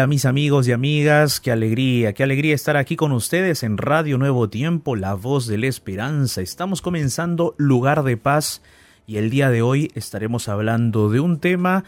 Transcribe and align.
Hola, 0.00 0.06
mis 0.06 0.24
amigos 0.24 0.66
y 0.66 0.72
amigas, 0.72 1.40
qué 1.40 1.52
alegría, 1.52 2.14
qué 2.14 2.22
alegría 2.22 2.54
estar 2.54 2.78
aquí 2.78 2.96
con 2.96 3.12
ustedes 3.12 3.62
en 3.62 3.76
Radio 3.76 4.16
Nuevo 4.16 4.48
Tiempo, 4.48 4.96
la 4.96 5.12
voz 5.12 5.46
de 5.46 5.58
la 5.58 5.66
esperanza. 5.66 6.40
Estamos 6.40 6.80
comenzando 6.80 7.54
Lugar 7.58 8.02
de 8.02 8.16
Paz 8.16 8.62
y 9.06 9.18
el 9.18 9.28
día 9.28 9.50
de 9.50 9.60
hoy 9.60 9.90
estaremos 9.94 10.48
hablando 10.48 11.10
de 11.10 11.20
un 11.20 11.38
tema 11.38 11.84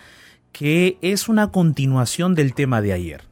que 0.52 0.98
es 1.00 1.30
una 1.30 1.52
continuación 1.52 2.34
del 2.34 2.52
tema 2.52 2.82
de 2.82 2.92
ayer, 2.92 3.22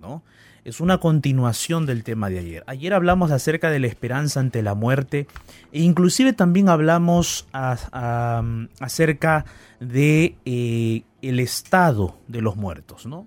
¿no? 0.00 0.22
Es 0.64 0.80
una 0.80 0.98
continuación 0.98 1.84
del 1.84 2.04
tema 2.04 2.30
de 2.30 2.38
ayer. 2.38 2.64
Ayer 2.68 2.94
hablamos 2.94 3.32
acerca 3.32 3.70
de 3.70 3.80
la 3.80 3.88
esperanza 3.88 4.38
ante 4.38 4.62
la 4.62 4.76
muerte 4.76 5.26
e 5.72 5.82
inclusive 5.82 6.32
también 6.32 6.68
hablamos 6.68 7.48
acerca 7.50 9.46
de 9.80 10.36
eh, 10.44 11.02
el 11.22 11.40
estado 11.40 12.16
de 12.28 12.40
los 12.40 12.54
muertos, 12.54 13.04
¿no? 13.04 13.26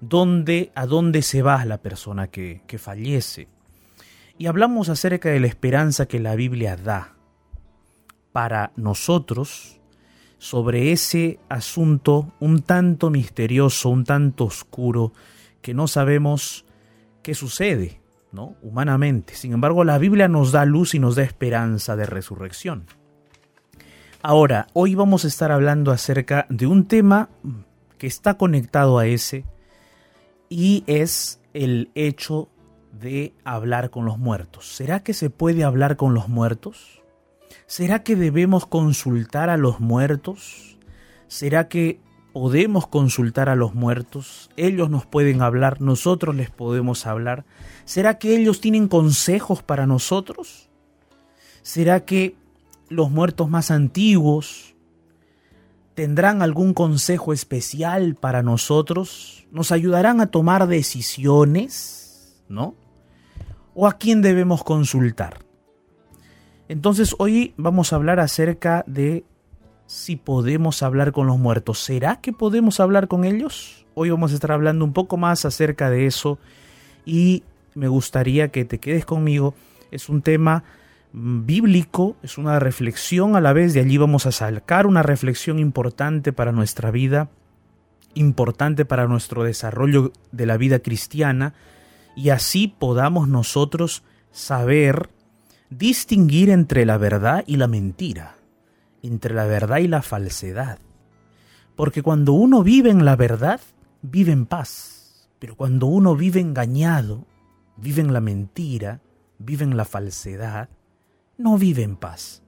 Dónde, 0.00 0.72
a 0.74 0.86
dónde 0.86 1.22
se 1.22 1.42
va 1.42 1.64
la 1.64 1.78
persona 1.78 2.28
que, 2.28 2.62
que 2.66 2.78
fallece. 2.78 3.48
Y 4.38 4.46
hablamos 4.46 4.88
acerca 4.88 5.28
de 5.28 5.40
la 5.40 5.46
esperanza 5.46 6.06
que 6.06 6.20
la 6.20 6.34
Biblia 6.34 6.76
da 6.76 7.14
para 8.32 8.72
nosotros 8.76 9.80
sobre 10.38 10.92
ese 10.92 11.38
asunto 11.50 12.32
un 12.40 12.62
tanto 12.62 13.10
misterioso, 13.10 13.90
un 13.90 14.04
tanto 14.04 14.46
oscuro, 14.46 15.12
que 15.60 15.74
no 15.74 15.86
sabemos 15.86 16.64
qué 17.22 17.34
sucede, 17.34 18.00
¿no? 18.32 18.56
Humanamente. 18.62 19.34
Sin 19.34 19.52
embargo, 19.52 19.84
la 19.84 19.98
Biblia 19.98 20.28
nos 20.28 20.52
da 20.52 20.64
luz 20.64 20.94
y 20.94 20.98
nos 20.98 21.16
da 21.16 21.22
esperanza 21.22 21.96
de 21.96 22.06
resurrección. 22.06 22.86
Ahora, 24.22 24.66
hoy 24.72 24.94
vamos 24.94 25.24
a 25.24 25.28
estar 25.28 25.52
hablando 25.52 25.92
acerca 25.92 26.46
de 26.48 26.66
un 26.66 26.86
tema 26.86 27.28
que 27.98 28.06
está 28.06 28.34
conectado 28.34 28.98
a 28.98 29.06
ese, 29.06 29.44
y 30.50 30.84
es 30.86 31.40
el 31.54 31.90
hecho 31.94 32.50
de 32.92 33.32
hablar 33.44 33.90
con 33.90 34.04
los 34.04 34.18
muertos. 34.18 34.66
¿Será 34.74 35.02
que 35.02 35.14
se 35.14 35.30
puede 35.30 35.64
hablar 35.64 35.96
con 35.96 36.12
los 36.12 36.28
muertos? 36.28 37.02
¿Será 37.66 38.02
que 38.02 38.16
debemos 38.16 38.66
consultar 38.66 39.48
a 39.48 39.56
los 39.56 39.78
muertos? 39.80 40.76
¿Será 41.28 41.68
que 41.68 42.00
podemos 42.32 42.88
consultar 42.88 43.48
a 43.48 43.54
los 43.54 43.74
muertos? 43.74 44.50
Ellos 44.56 44.90
nos 44.90 45.06
pueden 45.06 45.40
hablar, 45.40 45.80
nosotros 45.80 46.34
les 46.34 46.50
podemos 46.50 47.06
hablar. 47.06 47.44
¿Será 47.84 48.18
que 48.18 48.36
ellos 48.36 48.60
tienen 48.60 48.88
consejos 48.88 49.62
para 49.62 49.86
nosotros? 49.86 50.68
¿Será 51.62 52.04
que 52.04 52.34
los 52.88 53.10
muertos 53.10 53.48
más 53.48 53.70
antiguos 53.70 54.69
tendrán 56.00 56.40
algún 56.40 56.72
consejo 56.72 57.34
especial 57.34 58.14
para 58.14 58.42
nosotros? 58.42 59.46
nos 59.52 59.70
ayudarán 59.70 60.22
a 60.22 60.30
tomar 60.30 60.66
decisiones, 60.66 62.42
¿no? 62.48 62.74
¿O 63.74 63.86
a 63.86 63.98
quién 63.98 64.22
debemos 64.22 64.64
consultar? 64.64 65.44
Entonces 66.68 67.14
hoy 67.18 67.52
vamos 67.58 67.92
a 67.92 67.96
hablar 67.96 68.18
acerca 68.18 68.82
de 68.86 69.24
si 69.84 70.16
podemos 70.16 70.82
hablar 70.82 71.12
con 71.12 71.26
los 71.26 71.38
muertos. 71.38 71.80
¿Será 71.80 72.22
que 72.22 72.32
podemos 72.32 72.80
hablar 72.80 73.06
con 73.06 73.26
ellos? 73.26 73.84
Hoy 73.92 74.08
vamos 74.08 74.32
a 74.32 74.36
estar 74.36 74.52
hablando 74.52 74.86
un 74.86 74.94
poco 74.94 75.18
más 75.18 75.44
acerca 75.44 75.90
de 75.90 76.06
eso 76.06 76.38
y 77.04 77.42
me 77.74 77.88
gustaría 77.88 78.48
que 78.48 78.64
te 78.64 78.78
quedes 78.78 79.04
conmigo. 79.04 79.52
Es 79.90 80.08
un 80.08 80.22
tema 80.22 80.64
bíblico, 81.12 82.16
es 82.22 82.38
una 82.38 82.58
reflexión 82.58 83.36
a 83.36 83.40
la 83.40 83.52
vez, 83.52 83.74
de 83.74 83.80
allí 83.80 83.98
vamos 83.98 84.26
a 84.26 84.32
sacar 84.32 84.86
una 84.86 85.02
reflexión 85.02 85.58
importante 85.58 86.32
para 86.32 86.52
nuestra 86.52 86.90
vida 86.90 87.30
importante 88.14 88.84
para 88.84 89.06
nuestro 89.06 89.44
desarrollo 89.44 90.12
de 90.32 90.46
la 90.46 90.56
vida 90.56 90.80
cristiana 90.80 91.54
y 92.16 92.30
así 92.30 92.68
podamos 92.68 93.28
nosotros 93.28 94.02
saber 94.32 95.10
distinguir 95.70 96.50
entre 96.50 96.84
la 96.84 96.98
verdad 96.98 97.44
y 97.46 97.56
la 97.56 97.68
mentira, 97.68 98.36
entre 99.02 99.34
la 99.34 99.44
verdad 99.44 99.78
y 99.78 99.88
la 99.88 100.02
falsedad. 100.02 100.78
Porque 101.76 102.02
cuando 102.02 102.32
uno 102.32 102.62
vive 102.62 102.90
en 102.90 103.04
la 103.04 103.16
verdad, 103.16 103.60
vive 104.02 104.32
en 104.32 104.46
paz, 104.46 105.28
pero 105.38 105.54
cuando 105.54 105.86
uno 105.86 106.16
vive 106.16 106.40
engañado, 106.40 107.24
vive 107.76 108.02
en 108.02 108.12
la 108.12 108.20
mentira, 108.20 109.00
vive 109.38 109.64
en 109.64 109.76
la 109.76 109.84
falsedad, 109.84 110.68
no 111.40 111.58
vive 111.58 111.82
en 111.82 111.96
paz. 111.96 112.42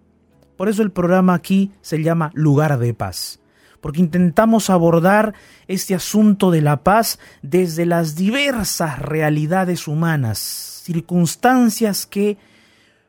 Por 0.56 0.68
eso 0.68 0.82
el 0.82 0.92
programa 0.92 1.34
aquí 1.34 1.72
se 1.80 2.02
llama 2.02 2.30
Lugar 2.34 2.78
de 2.78 2.94
Paz 2.94 3.42
porque 3.82 4.00
intentamos 4.00 4.70
abordar 4.70 5.34
este 5.66 5.94
asunto 5.94 6.52
de 6.52 6.62
la 6.62 6.84
paz 6.84 7.18
desde 7.42 7.84
las 7.84 8.14
diversas 8.14 9.00
realidades 9.00 9.88
humanas, 9.88 10.38
circunstancias 10.38 12.06
que 12.06 12.38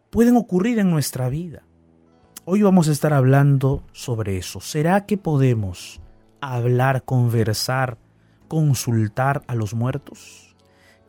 pueden 0.10 0.36
ocurrir 0.36 0.80
en 0.80 0.90
nuestra 0.90 1.30
vida. 1.30 1.62
Hoy 2.44 2.64
vamos 2.64 2.90
a 2.90 2.92
estar 2.92 3.14
hablando 3.14 3.84
sobre 3.94 4.38
eso. 4.38 4.62
¿Será 4.62 5.06
que 5.06 5.16
podemos 5.16 6.02
hablar, 6.42 7.04
conversar, 7.04 8.00
consultar 8.48 9.44
a 9.48 9.54
los 9.54 9.76
muertos? 9.76 10.43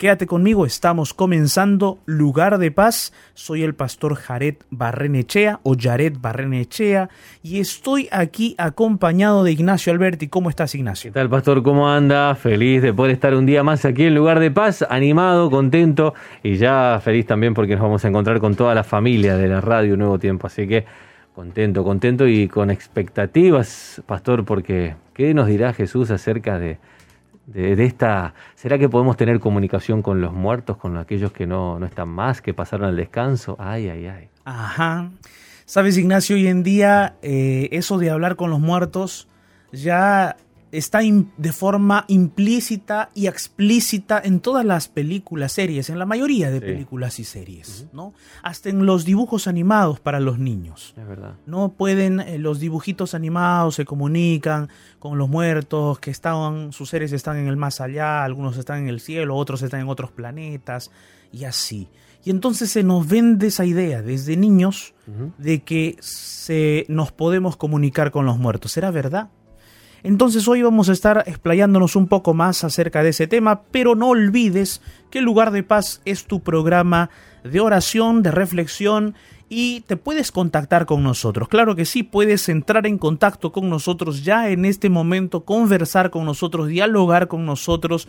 Quédate 0.05 0.27
conmigo, 0.27 0.67
estamos 0.67 1.15
comenzando 1.15 1.99
Lugar 2.05 2.59
de 2.59 2.71
Paz. 2.71 3.15
Soy 3.33 3.63
el 3.63 3.75
pastor 3.75 4.17
Jared 4.17 4.57
Barrenechea 4.69 5.61
o 5.63 5.75
Jared 5.81 6.19
Barrenechea 6.21 7.09
y 7.43 7.59
estoy 7.59 8.11
aquí 8.13 8.55
acompañado 8.59 9.45
de 9.45 9.53
Ignacio 9.53 9.95
Alberti. 9.95 10.29
¿Cómo 10.29 10.51
estás, 10.51 10.75
Ignacio? 10.75 11.11
¿Qué 11.11 11.19
tal, 11.19 11.31
pastor? 11.31 11.63
¿Cómo 11.63 11.89
anda? 11.89 12.35
Feliz 12.35 12.83
de 12.83 12.93
poder 12.93 13.13
estar 13.13 13.35
un 13.35 13.47
día 13.47 13.63
más 13.63 13.87
aquí 13.87 14.05
en 14.05 14.15
Lugar 14.15 14.41
de 14.41 14.51
Paz, 14.51 14.85
animado, 14.91 15.51
contento 15.51 16.13
y 16.43 16.57
ya 16.57 17.01
feliz 17.03 17.25
también 17.25 17.55
porque 17.55 17.73
nos 17.73 17.85
vamos 17.85 18.05
a 18.05 18.09
encontrar 18.09 18.41
con 18.41 18.57
toda 18.57 18.75
la 18.75 18.85
familia 18.85 19.39
de 19.39 19.49
la 19.49 19.63
radio 19.63 19.97
Nuevo 19.97 20.19
Tiempo. 20.19 20.49
Así 20.49 20.69
que 20.69 20.85
contento, 21.35 21.83
contento 21.83 22.29
y 22.29 22.47
con 22.47 22.71
expectativas, 22.71 24.03
pastor, 24.05 24.45
porque 24.45 24.97
¿qué 25.15 25.33
nos 25.33 25.47
dirá 25.47 25.73
Jesús 25.73 26.11
acerca 26.11 26.59
de 26.59 26.77
de, 27.47 27.85
esta, 27.85 28.35
¿será 28.55 28.79
que 28.79 28.89
podemos 28.89 29.17
tener 29.17 29.41
comunicación 29.41 30.03
con 30.03 30.21
los 30.21 30.33
muertos, 30.33 30.77
con 30.77 30.97
aquellos 30.97 31.33
que 31.33 31.47
no, 31.47 31.79
no 31.79 31.87
están 31.87 32.09
más, 32.09 32.41
que 32.41 32.55
pasaron 32.55 32.89
al 32.89 32.97
descanso? 32.97 33.57
Ay, 33.59 33.89
ay, 33.89 34.07
ay. 34.07 34.29
Ajá. 34.45 35.11
Sabes, 35.67 35.97
Ignacio, 35.97 36.37
hoy 36.37 36.47
en 36.47 36.63
día 36.63 37.17
eh, 37.23 37.69
eso 37.73 37.99
de 37.99 38.11
hablar 38.11 38.37
con 38.37 38.51
los 38.51 38.61
muertos 38.61 39.29
ya 39.73 40.37
está 40.79 41.01
de 41.01 41.53
forma 41.53 42.05
implícita 42.09 43.11
y 43.15 43.27
explícita 43.27 44.21
en 44.23 44.41
todas 44.41 44.65
las 44.65 44.89
películas, 44.89 45.53
series, 45.53 45.91
en 45.91 45.99
la 45.99 46.07
mayoría 46.07 46.51
de 46.51 46.61
películas 46.61 47.19
y 47.21 47.25
series, 47.25 47.87
¿no? 47.93 48.15
Hasta 48.43 48.69
en 48.69 48.85
los 48.87 49.05
dibujos 49.05 49.47
animados 49.47 50.01
para 50.01 50.21
los 50.21 50.39
niños. 50.39 50.95
Es 50.97 51.07
verdad. 51.07 51.35
No 51.47 51.71
pueden, 51.71 52.21
eh, 52.21 52.39
los 52.39 52.61
dibujitos 52.61 53.15
animados 53.15 53.77
se 53.77 53.85
comunican 53.85 54.69
con 54.99 55.19
los 55.19 55.29
muertos, 55.29 55.99
que 56.01 56.11
están, 56.11 56.73
sus 56.73 56.89
seres 56.89 57.13
están 57.13 57.37
en 57.37 57.49
el 57.49 57.57
más 57.57 57.81
allá, 57.81 58.25
algunos 58.25 58.57
están 58.57 58.81
en 58.81 58.89
el 58.89 59.01
cielo, 59.01 59.37
otros 59.37 59.63
están 59.63 59.81
en 59.81 59.89
otros 59.89 60.11
planetas, 60.11 60.91
y 61.33 61.45
así. 61.45 61.89
Y 62.25 62.31
entonces 62.31 62.71
se 62.71 62.83
nos 62.83 63.07
vende 63.07 63.49
esa 63.49 63.67
idea 63.67 64.01
desde 64.01 64.37
niños 64.37 64.95
de 65.37 65.63
que 65.63 65.97
se, 66.01 66.87
nos 66.89 67.13
podemos 67.13 67.57
comunicar 67.57 68.11
con 68.11 68.25
los 68.25 68.39
muertos. 68.39 68.73
¿Será 68.73 68.91
verdad? 68.91 69.29
Entonces 70.05 70.47
hoy 70.49 70.61
vamos 70.61 70.91
a 70.91 70.93
estar 70.93 71.25
explayándonos 71.27 71.97
un 71.97 72.09
poco 72.09 72.35
más 72.35 72.63
acerca 72.63 73.03
de 73.03 73.09
ese 73.09 73.27
tema, 73.27 73.63
pero 73.71 73.95
no 73.95 74.11
olvides 74.11 74.83
que 75.11 75.21
el 75.21 75.25
lugar 75.25 75.51
de 75.51 75.63
paz 75.63 76.03
es 76.05 76.27
tu 76.27 76.41
programa 76.41 77.09
de 77.43 77.61
oración, 77.61 78.23
de 78.23 78.31
reflexión 78.31 79.15
y 79.49 79.81
te 79.81 79.97
puedes 79.97 80.31
contactar 80.31 80.85
con 80.85 81.03
nosotros. 81.03 81.49
Claro 81.49 81.75
que 81.75 81.87
sí, 81.87 82.03
puedes 82.03 82.51
entrar 82.51 82.87
en 82.87 82.99
contacto 82.99 83.51
con 83.51 83.71
nosotros 83.71 84.23
ya 84.23 84.51
en 84.51 84.67
este 84.67 84.91
momento, 84.91 85.47
conversar 85.47 86.11
con 86.11 86.27
nosotros, 86.27 86.69
dialogar 86.69 87.27
con 87.27 87.47
nosotros 87.47 88.07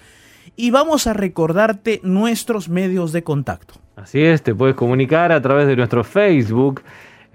y 0.57 0.71
vamos 0.71 1.07
a 1.07 1.13
recordarte 1.13 2.01
nuestros 2.03 2.67
medios 2.67 3.13
de 3.13 3.23
contacto. 3.23 3.75
Así 3.95 4.21
es, 4.21 4.43
te 4.43 4.53
puedes 4.53 4.75
comunicar 4.75 5.31
a 5.31 5.41
través 5.41 5.65
de 5.65 5.77
nuestro 5.77 6.03
Facebook 6.03 6.81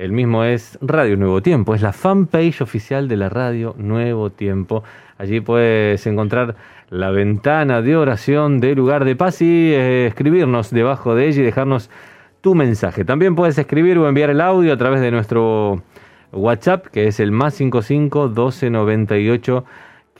El 0.00 0.12
mismo 0.12 0.44
es 0.44 0.78
Radio 0.80 1.18
Nuevo 1.18 1.42
Tiempo, 1.42 1.74
es 1.74 1.82
la 1.82 1.92
fanpage 1.92 2.62
oficial 2.62 3.06
de 3.06 3.18
la 3.18 3.28
Radio 3.28 3.74
Nuevo 3.76 4.30
Tiempo. 4.30 4.82
Allí 5.18 5.42
puedes 5.42 6.06
encontrar 6.06 6.56
la 6.88 7.10
ventana 7.10 7.82
de 7.82 7.98
oración 7.98 8.60
de 8.60 8.74
lugar 8.74 9.04
de 9.04 9.14
paz 9.14 9.42
y 9.42 9.74
eh, 9.74 10.06
escribirnos 10.06 10.70
debajo 10.70 11.14
de 11.14 11.28
ella 11.28 11.42
y 11.42 11.44
dejarnos 11.44 11.90
tu 12.40 12.54
mensaje. 12.54 13.04
También 13.04 13.34
puedes 13.34 13.58
escribir 13.58 13.98
o 13.98 14.08
enviar 14.08 14.30
el 14.30 14.40
audio 14.40 14.72
a 14.72 14.78
través 14.78 15.02
de 15.02 15.10
nuestro 15.10 15.82
WhatsApp, 16.32 16.86
que 16.86 17.06
es 17.06 17.20
el 17.20 17.30
más 17.30 17.52
55 17.56 18.28
12 18.28 18.70
98 18.70 19.64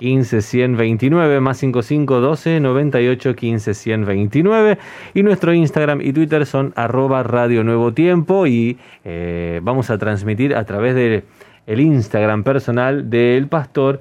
15 0.00 0.40
129 0.40 1.40
más 1.40 1.58
55 1.58 2.20
12 2.20 2.60
98 2.60 3.36
15 3.36 3.74
129 3.74 4.78
y 5.12 5.22
nuestro 5.22 5.52
Instagram 5.52 6.00
y 6.00 6.14
Twitter 6.14 6.46
son 6.46 6.72
arroba 6.74 7.22
Radio 7.22 7.62
Nuevo 7.64 7.92
Tiempo 7.92 8.46
y 8.46 8.78
eh, 9.04 9.60
vamos 9.62 9.90
a 9.90 9.98
transmitir 9.98 10.56
a 10.56 10.64
través 10.64 10.94
del 10.94 11.24
el 11.66 11.80
Instagram 11.80 12.44
personal 12.44 13.10
del 13.10 13.46
pastor 13.46 14.00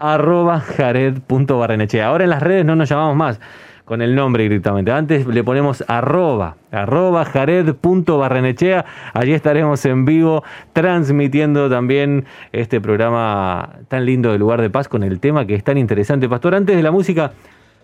arroba 0.00 0.58
jared.barrenechea. 0.58 2.08
Ahora 2.08 2.24
en 2.24 2.30
las 2.30 2.42
redes 2.42 2.64
no 2.64 2.74
nos 2.74 2.88
llamamos 2.88 3.16
más 3.16 3.40
con 3.88 4.02
el 4.02 4.14
nombre 4.14 4.42
directamente. 4.42 4.92
Antes 4.92 5.26
le 5.26 5.42
ponemos 5.42 5.82
arroba, 5.88 6.58
arroba 6.70 7.24
jared.barrenechea. 7.24 8.84
Allí 9.14 9.32
estaremos 9.32 9.82
en 9.86 10.04
vivo 10.04 10.44
transmitiendo 10.74 11.70
también 11.70 12.26
este 12.52 12.82
programa 12.82 13.78
tan 13.88 14.04
lindo 14.04 14.30
de 14.30 14.38
Lugar 14.38 14.60
de 14.60 14.68
Paz 14.68 14.88
con 14.88 15.04
el 15.04 15.20
tema 15.20 15.46
que 15.46 15.54
es 15.54 15.64
tan 15.64 15.78
interesante. 15.78 16.28
Pastor, 16.28 16.54
antes 16.54 16.76
de 16.76 16.82
la 16.82 16.90
música, 16.90 17.32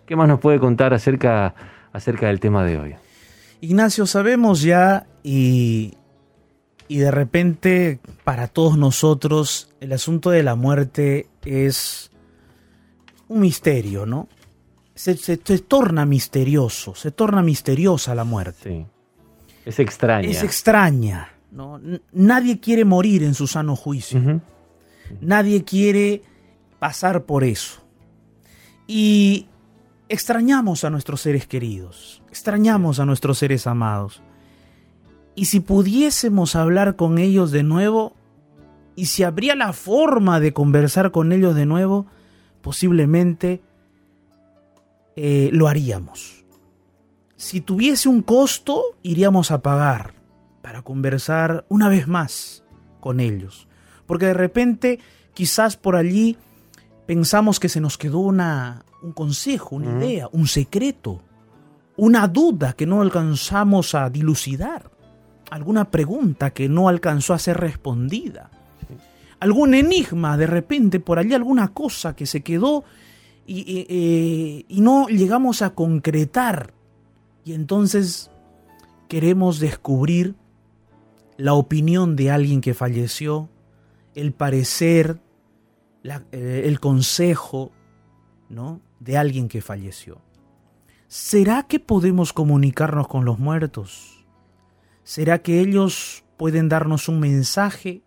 ¿qué 0.04 0.14
más 0.14 0.28
nos 0.28 0.40
puede 0.40 0.58
contar 0.58 0.92
acerca, 0.92 1.54
acerca 1.90 2.26
del 2.26 2.38
tema 2.38 2.64
de 2.64 2.78
hoy? 2.78 2.94
Ignacio, 3.62 4.04
sabemos 4.04 4.60
ya 4.60 5.06
y, 5.22 5.94
y 6.86 6.98
de 6.98 7.12
repente 7.12 7.98
para 8.24 8.46
todos 8.48 8.76
nosotros 8.76 9.74
el 9.80 9.94
asunto 9.94 10.28
de 10.28 10.42
la 10.42 10.54
muerte 10.54 11.28
es 11.46 12.10
un 13.26 13.40
misterio, 13.40 14.04
¿no? 14.04 14.28
Se, 14.94 15.36
torna 15.58 16.06
misterioso, 16.06 16.94
se 16.94 17.10
torna 17.10 17.42
misteriosa 17.42 18.14
la 18.14 18.24
muerte. 18.24 18.86
Es 19.64 19.78
extraña. 19.78 20.28
Es 20.28 20.42
extraña. 20.42 21.28
¿no? 21.50 21.80
Nadie 22.12 22.60
quiere 22.60 22.84
morir 22.84 23.22
en 23.22 23.34
su 23.34 23.46
sano 23.46 23.76
juicio. 23.76 24.40
Nadie 25.20 25.64
quiere 25.64 26.22
pasar 26.78 27.24
por 27.24 27.44
eso. 27.44 27.80
Y 28.86 29.46
extrañamos 30.08 30.84
a 30.84 30.90
nuestros 30.90 31.22
seres 31.22 31.46
queridos, 31.46 32.22
extrañamos 32.28 33.00
a 33.00 33.06
nuestros 33.06 33.38
seres 33.38 33.66
amados. 33.66 34.22
Y 35.34 35.46
si 35.46 35.60
pudiésemos 35.60 36.54
hablar 36.54 36.96
con 36.96 37.18
ellos 37.18 37.50
de 37.50 37.62
nuevo, 37.62 38.14
y 38.96 39.06
si 39.06 39.24
habría 39.24 39.56
la 39.56 39.72
forma 39.72 40.38
de 40.38 40.52
conversar 40.52 41.10
con 41.10 41.32
ellos 41.32 41.56
de 41.56 41.66
nuevo, 41.66 42.06
posiblemente 42.60 43.62
eh, 45.16 45.50
lo 45.52 45.68
haríamos. 45.68 46.44
Si 47.36 47.60
tuviese 47.60 48.08
un 48.08 48.22
costo, 48.22 48.96
iríamos 49.02 49.50
a 49.50 49.62
pagar 49.62 50.14
para 50.62 50.82
conversar 50.82 51.66
una 51.68 51.88
vez 51.88 52.08
más 52.08 52.64
con 53.00 53.20
ellos. 53.20 53.68
Porque 54.06 54.26
de 54.26 54.34
repente, 54.34 54.98
quizás 55.34 55.76
por 55.76 55.96
allí, 55.96 56.36
pensamos 57.06 57.60
que 57.60 57.68
se 57.68 57.80
nos 57.80 57.98
quedó 57.98 58.20
una, 58.20 58.84
un 59.02 59.12
consejo, 59.12 59.76
una 59.76 59.98
idea, 59.98 60.28
un 60.32 60.46
secreto, 60.46 61.22
una 61.96 62.26
duda 62.28 62.72
que 62.72 62.86
no 62.86 63.02
alcanzamos 63.02 63.94
a 63.94 64.08
dilucidar, 64.10 64.90
alguna 65.50 65.90
pregunta 65.90 66.50
que 66.50 66.68
no 66.68 66.88
alcanzó 66.88 67.34
a 67.34 67.38
ser 67.38 67.58
respondida, 67.58 68.50
algún 69.40 69.74
enigma, 69.74 70.36
de 70.36 70.46
repente 70.46 71.00
por 71.00 71.18
allí 71.18 71.34
alguna 71.34 71.72
cosa 71.72 72.16
que 72.16 72.26
se 72.26 72.42
quedó 72.42 72.84
y, 73.46 74.66
no 74.80 75.08
llegamos 75.08 75.62
a 75.62 75.74
concretar. 75.74 76.74
Y 77.44 77.52
entonces 77.52 78.30
queremos 79.08 79.60
descubrir 79.60 80.34
la 81.36 81.54
opinión 81.54 82.16
de 82.16 82.30
alguien 82.30 82.60
que 82.60 82.74
falleció, 82.74 83.48
el 84.14 84.32
parecer, 84.32 85.20
eh, 86.04 86.62
el 86.64 86.80
consejo 86.80 87.72
¿no? 88.48 88.80
de 89.00 89.18
alguien 89.18 89.48
que 89.48 89.60
falleció. 89.60 90.20
¿Será 91.08 91.64
que 91.64 91.80
podemos 91.80 92.32
comunicarnos 92.32 93.08
con 93.08 93.24
los 93.24 93.38
muertos? 93.38 94.24
¿Será 95.02 95.42
que 95.42 95.60
ellos 95.60 96.24
pueden 96.36 96.68
darnos 96.68 97.08
un 97.08 97.20
mensaje 97.20 98.02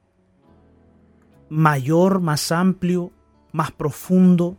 mayor, 1.49 2.19
más 2.19 2.51
amplio, 2.51 3.11
más 3.51 3.71
profundo? 3.71 4.57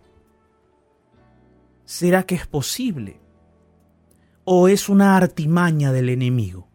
¿Será 1.88 2.24
que 2.24 2.34
es 2.34 2.46
posible? 2.46 3.18
¿O 4.44 4.68
es 4.68 4.90
una 4.90 5.16
artimaña 5.16 5.90
del 5.90 6.10
enemigo? 6.10 6.68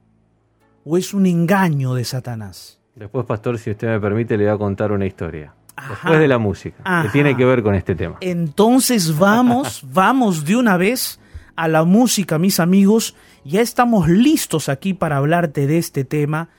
¿O 0.83 0.97
es 0.97 1.13
un 1.13 1.27
engaño 1.27 1.93
de 1.93 2.03
Satanás? 2.03 2.81
Después, 2.95 3.23
pastor, 3.23 3.59
si 3.59 3.69
usted 3.69 3.89
me 3.89 3.99
permite, 3.99 4.35
le 4.35 4.45
voy 4.45 4.53
a 4.55 4.57
contar 4.57 4.91
una 4.91 5.05
historia. 5.05 5.53
Después 5.87 6.19
de 6.19 6.27
la 6.27 6.39
música, 6.39 7.03
que 7.03 7.09
tiene 7.09 7.37
que 7.37 7.45
ver 7.45 7.61
con 7.61 7.75
este 7.75 7.93
tema. 7.93 8.17
Entonces 8.21 9.19
vamos, 9.19 9.85
vamos 9.93 10.45
de 10.45 10.55
una 10.55 10.77
vez 10.77 11.19
a 11.55 11.67
la 11.67 11.83
música, 11.83 12.39
mis 12.39 12.59
amigos. 12.59 13.15
Ya 13.45 13.61
estamos 13.61 14.09
listos 14.09 14.67
aquí 14.67 14.95
para 14.95 15.17
hablarte 15.17 15.67
de 15.67 15.77
este 15.77 16.05
tema, 16.05 16.49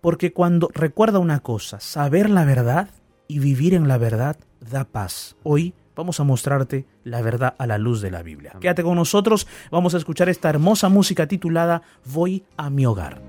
porque 0.00 0.32
cuando 0.32 0.68
recuerda 0.74 1.20
una 1.20 1.38
cosa, 1.38 1.78
saber 1.78 2.28
la 2.28 2.44
verdad 2.44 2.90
y 3.28 3.38
vivir 3.38 3.72
en 3.72 3.86
la 3.86 3.98
verdad 3.98 4.36
da 4.58 4.82
paz. 4.82 5.36
Hoy 5.44 5.74
vamos 6.00 6.18
a 6.18 6.24
mostrarte 6.24 6.86
la 7.04 7.20
verdad 7.20 7.54
a 7.58 7.66
la 7.66 7.76
luz 7.76 8.00
de 8.00 8.10
la 8.10 8.22
Biblia. 8.22 8.54
Quédate 8.58 8.82
con 8.82 8.96
nosotros, 8.96 9.46
vamos 9.70 9.94
a 9.94 9.98
escuchar 9.98 10.30
esta 10.30 10.48
hermosa 10.48 10.88
música 10.88 11.26
titulada 11.26 11.82
Voy 12.06 12.42
a 12.56 12.70
mi 12.70 12.86
hogar. 12.86 13.20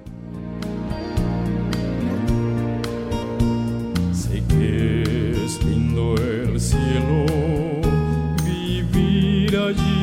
Sé 4.14 4.42
que 4.48 5.34
es 5.44 5.62
lindo 5.66 6.16
el 6.16 6.60
cielo, 6.62 7.26
vivir 8.46 9.58
allí 9.58 10.01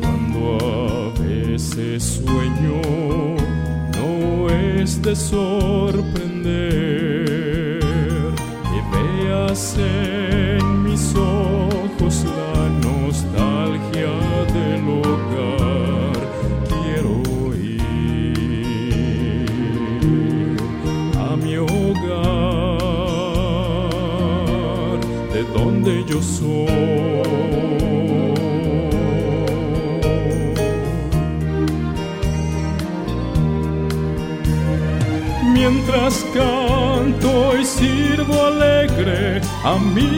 Cuando 0.00 0.58
a 0.60 1.20
veces 1.22 2.02
sueño, 2.02 2.80
no 3.96 4.50
es 4.50 5.00
de 5.00 5.16
sorprender 5.16 6.23
mientras 35.64 36.24
canto 36.34 37.58
y 37.58 37.64
sirvo 37.64 38.46
alegre 38.46 39.40
a 39.64 39.78
mi 39.78 40.13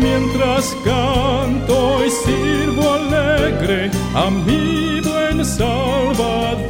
Mientras 0.00 0.76
canto 0.84 2.04
y 2.04 2.10
sirvo 2.10 2.92
alegre 2.92 3.90
a 4.14 4.30
mi 4.30 5.00
buen 5.00 5.44
Salvador, 5.44 6.68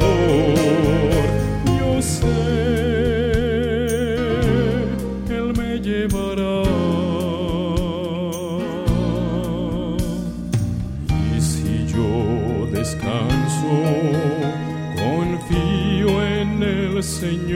yo 1.79 2.01
sé, 2.01 2.25
Él 5.29 5.53
me 5.55 5.79
llevará. 5.79 6.63
Y 11.35 11.41
si 11.41 11.85
yo 11.87 12.67
descanso, 12.71 13.71
confío 14.95 16.23
en 16.23 16.63
el 16.63 17.03
Señor, 17.03 17.46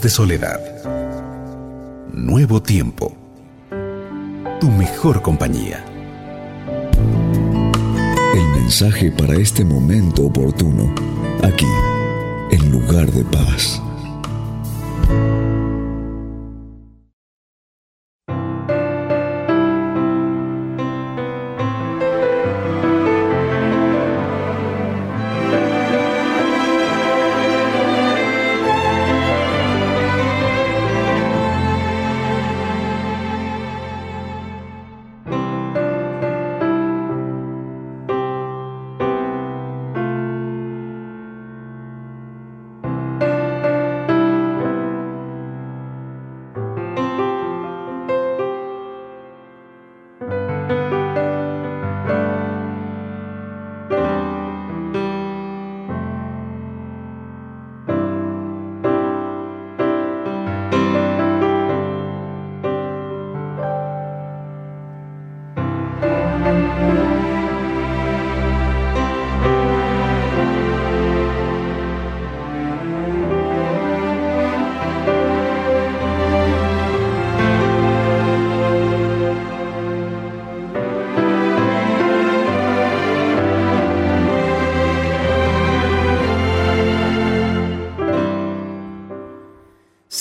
De 0.00 0.08
soledad. 0.08 0.58
Nuevo 2.14 2.62
tiempo. 2.62 3.14
Tu 4.58 4.66
mejor 4.70 5.20
compañía. 5.20 5.84
El 8.34 8.46
mensaje 8.62 9.12
para 9.12 9.34
este 9.34 9.66
momento 9.66 10.22
oportuno, 10.24 10.94
aquí, 11.42 11.66
en 12.50 12.72
lugar 12.72 13.12
de 13.12 13.22
paz. 13.24 13.82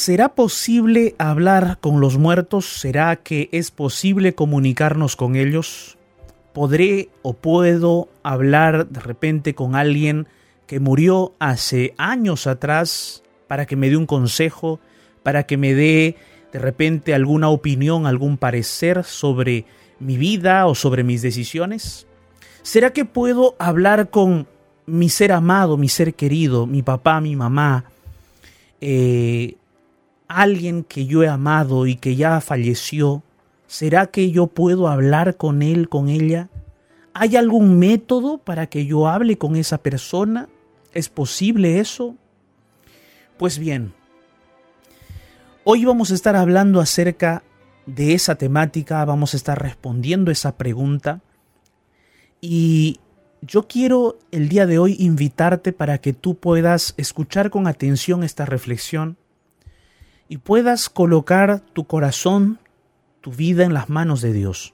¿Será 0.01 0.29
posible 0.29 1.13
hablar 1.19 1.77
con 1.79 2.01
los 2.01 2.17
muertos? 2.17 2.65
¿Será 2.65 3.17
que 3.17 3.49
es 3.51 3.69
posible 3.69 4.33
comunicarnos 4.33 5.15
con 5.15 5.35
ellos? 5.35 5.95
¿Podré 6.53 7.09
o 7.21 7.33
puedo 7.33 8.09
hablar 8.23 8.87
de 8.87 8.99
repente 8.99 9.53
con 9.53 9.75
alguien 9.75 10.25
que 10.65 10.79
murió 10.79 11.35
hace 11.37 11.93
años 11.99 12.47
atrás 12.47 13.21
para 13.47 13.67
que 13.67 13.75
me 13.75 13.91
dé 13.91 13.95
un 13.95 14.07
consejo, 14.07 14.79
para 15.21 15.43
que 15.43 15.57
me 15.57 15.75
dé 15.75 16.15
de 16.51 16.57
repente 16.57 17.13
alguna 17.13 17.49
opinión, 17.49 18.07
algún 18.07 18.39
parecer 18.39 19.03
sobre 19.03 19.65
mi 19.99 20.17
vida 20.17 20.65
o 20.65 20.73
sobre 20.73 21.03
mis 21.03 21.21
decisiones? 21.21 22.07
¿Será 22.63 22.91
que 22.91 23.05
puedo 23.05 23.55
hablar 23.59 24.09
con 24.09 24.47
mi 24.87 25.09
ser 25.09 25.31
amado, 25.31 25.77
mi 25.77 25.89
ser 25.89 26.15
querido, 26.15 26.65
mi 26.65 26.81
papá, 26.81 27.21
mi 27.21 27.35
mamá, 27.35 27.85
eh, 28.83 29.57
alguien 30.31 30.83
que 30.83 31.05
yo 31.05 31.23
he 31.23 31.27
amado 31.27 31.87
y 31.87 31.95
que 31.95 32.15
ya 32.15 32.39
falleció, 32.41 33.23
¿será 33.67 34.07
que 34.07 34.31
yo 34.31 34.47
puedo 34.47 34.87
hablar 34.87 35.35
con 35.37 35.61
él, 35.61 35.89
con 35.89 36.09
ella? 36.09 36.49
¿Hay 37.13 37.35
algún 37.35 37.77
método 37.79 38.37
para 38.37 38.67
que 38.67 38.85
yo 38.85 39.07
hable 39.07 39.37
con 39.37 39.55
esa 39.55 39.79
persona? 39.79 40.47
¿Es 40.93 41.09
posible 41.09 41.79
eso? 41.79 42.15
Pues 43.37 43.59
bien, 43.59 43.93
hoy 45.63 45.83
vamos 45.83 46.11
a 46.11 46.13
estar 46.13 46.35
hablando 46.35 46.79
acerca 46.79 47.43
de 47.85 48.13
esa 48.13 48.35
temática, 48.35 49.03
vamos 49.03 49.33
a 49.33 49.37
estar 49.37 49.61
respondiendo 49.61 50.31
esa 50.31 50.55
pregunta 50.57 51.21
y 52.39 52.99
yo 53.41 53.67
quiero 53.67 54.19
el 54.31 54.47
día 54.47 54.67
de 54.67 54.79
hoy 54.79 54.95
invitarte 54.99 55.73
para 55.73 55.97
que 55.97 56.13
tú 56.13 56.35
puedas 56.35 56.93
escuchar 56.97 57.49
con 57.49 57.67
atención 57.67 58.23
esta 58.23 58.45
reflexión 58.45 59.17
y 60.31 60.37
puedas 60.37 60.87
colocar 60.87 61.59
tu 61.73 61.83
corazón, 61.83 62.57
tu 63.19 63.31
vida 63.33 63.65
en 63.65 63.73
las 63.73 63.89
manos 63.89 64.21
de 64.21 64.31
Dios. 64.31 64.73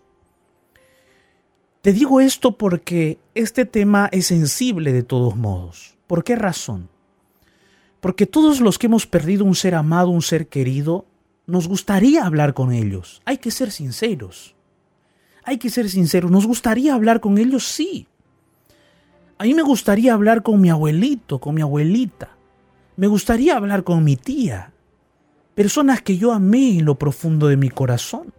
Te 1.81 1.93
digo 1.93 2.21
esto 2.21 2.59
porque 2.59 3.17
este 3.33 3.65
tema 3.65 4.07
es 4.11 4.27
sensible 4.27 4.93
de 4.93 5.01
todos 5.01 5.35
modos. 5.35 5.97
¿Por 6.05 6.23
qué 6.23 6.35
razón? 6.35 6.89
Porque 8.01 8.27
todos 8.27 8.61
los 8.61 8.77
que 8.77 8.85
hemos 8.85 9.07
perdido 9.07 9.45
un 9.45 9.55
ser 9.55 9.73
amado, 9.73 10.09
un 10.09 10.21
ser 10.21 10.47
querido, 10.47 11.07
nos 11.47 11.67
gustaría 11.67 12.23
hablar 12.23 12.53
con 12.53 12.71
ellos. 12.71 13.23
Hay 13.25 13.39
que 13.39 13.49
ser 13.49 13.71
sinceros. 13.71 14.55
Hay 15.43 15.57
que 15.57 15.71
ser 15.71 15.89
sinceros. 15.89 16.29
¿Nos 16.29 16.45
gustaría 16.45 16.93
hablar 16.93 17.19
con 17.19 17.39
ellos? 17.39 17.67
Sí. 17.67 18.07
A 19.39 19.45
mí 19.45 19.55
me 19.55 19.63
gustaría 19.63 20.13
hablar 20.13 20.43
con 20.43 20.61
mi 20.61 20.69
abuelito, 20.69 21.39
con 21.39 21.55
mi 21.55 21.63
abuelita. 21.63 22.37
Me 22.95 23.07
gustaría 23.07 23.57
hablar 23.57 23.83
con 23.83 24.03
mi 24.03 24.17
tía, 24.17 24.71
personas 25.57 26.03
que 26.03 26.19
yo 26.19 26.33
amé 26.33 26.77
en 26.77 26.85
lo 26.85 26.99
profundo 26.99 27.47
de 27.47 27.57
mi 27.57 27.71
corazón, 27.71 28.31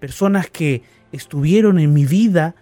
personas 0.00 0.50
que 0.50 0.82
estuvieron 1.12 1.78
en 1.78 1.92
mi 1.92 2.04
vida 2.04 2.56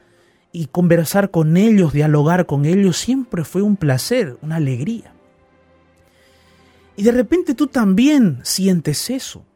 y 0.53 0.67
conversar 0.67 1.31
con 1.31 1.57
ellos, 1.57 1.95
dialogar 1.95 2.45
con 2.45 2.67
ellos, 2.67 2.99
siempre 2.99 3.43
fue 3.43 3.63
un 3.63 3.77
placer, 3.77 4.37
una 4.43 4.57
alegría. 4.57 5.15
Y 6.95 7.05
de 7.05 7.13
repente 7.13 7.55
tú 7.55 7.69
también 7.69 8.41
sientes 8.43 9.09
eso. 9.09 9.47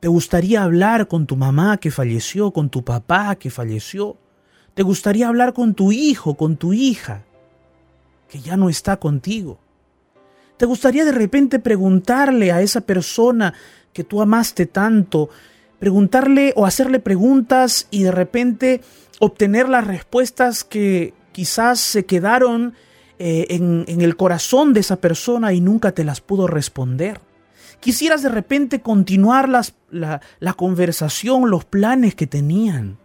Te 0.00 0.08
gustaría 0.08 0.62
hablar 0.62 1.06
con 1.06 1.26
tu 1.26 1.36
mamá 1.36 1.76
que 1.76 1.90
falleció, 1.90 2.52
con 2.52 2.70
tu 2.70 2.84
papá 2.84 3.36
que 3.36 3.50
falleció. 3.50 4.16
Te 4.72 4.82
gustaría 4.82 5.28
hablar 5.28 5.52
con 5.52 5.74
tu 5.74 5.92
hijo, 5.92 6.36
con 6.36 6.56
tu 6.56 6.72
hija, 6.72 7.26
que 8.30 8.40
ya 8.40 8.56
no 8.56 8.70
está 8.70 8.96
contigo. 8.96 9.58
¿Te 10.56 10.66
gustaría 10.66 11.04
de 11.04 11.12
repente 11.12 11.58
preguntarle 11.58 12.52
a 12.52 12.60
esa 12.60 12.82
persona 12.82 13.54
que 13.92 14.04
tú 14.04 14.22
amaste 14.22 14.66
tanto, 14.66 15.28
preguntarle 15.78 16.52
o 16.56 16.64
hacerle 16.66 17.00
preguntas 17.00 17.88
y 17.90 18.04
de 18.04 18.12
repente 18.12 18.80
obtener 19.18 19.68
las 19.68 19.86
respuestas 19.86 20.64
que 20.64 21.14
quizás 21.32 21.80
se 21.80 22.06
quedaron 22.06 22.74
eh, 23.18 23.46
en, 23.50 24.00
el 24.00 24.16
corazón 24.16 24.74
de 24.74 24.80
esa 24.80 24.96
persona 24.96 25.52
y 25.52 25.60
nunca 25.60 25.92
te 25.92 26.04
las 26.04 26.20
pudo 26.20 26.46
responder? 26.46 27.20
Quisieras 27.80 28.22
de 28.22 28.28
repente 28.28 28.80
continuar 28.80 29.48
las, 29.48 29.74
la, 29.90 30.20
la 30.38 30.54
conversación, 30.54 31.50
los 31.50 31.64
planes 31.64 32.14
que 32.14 32.26
tenían. 32.26 32.96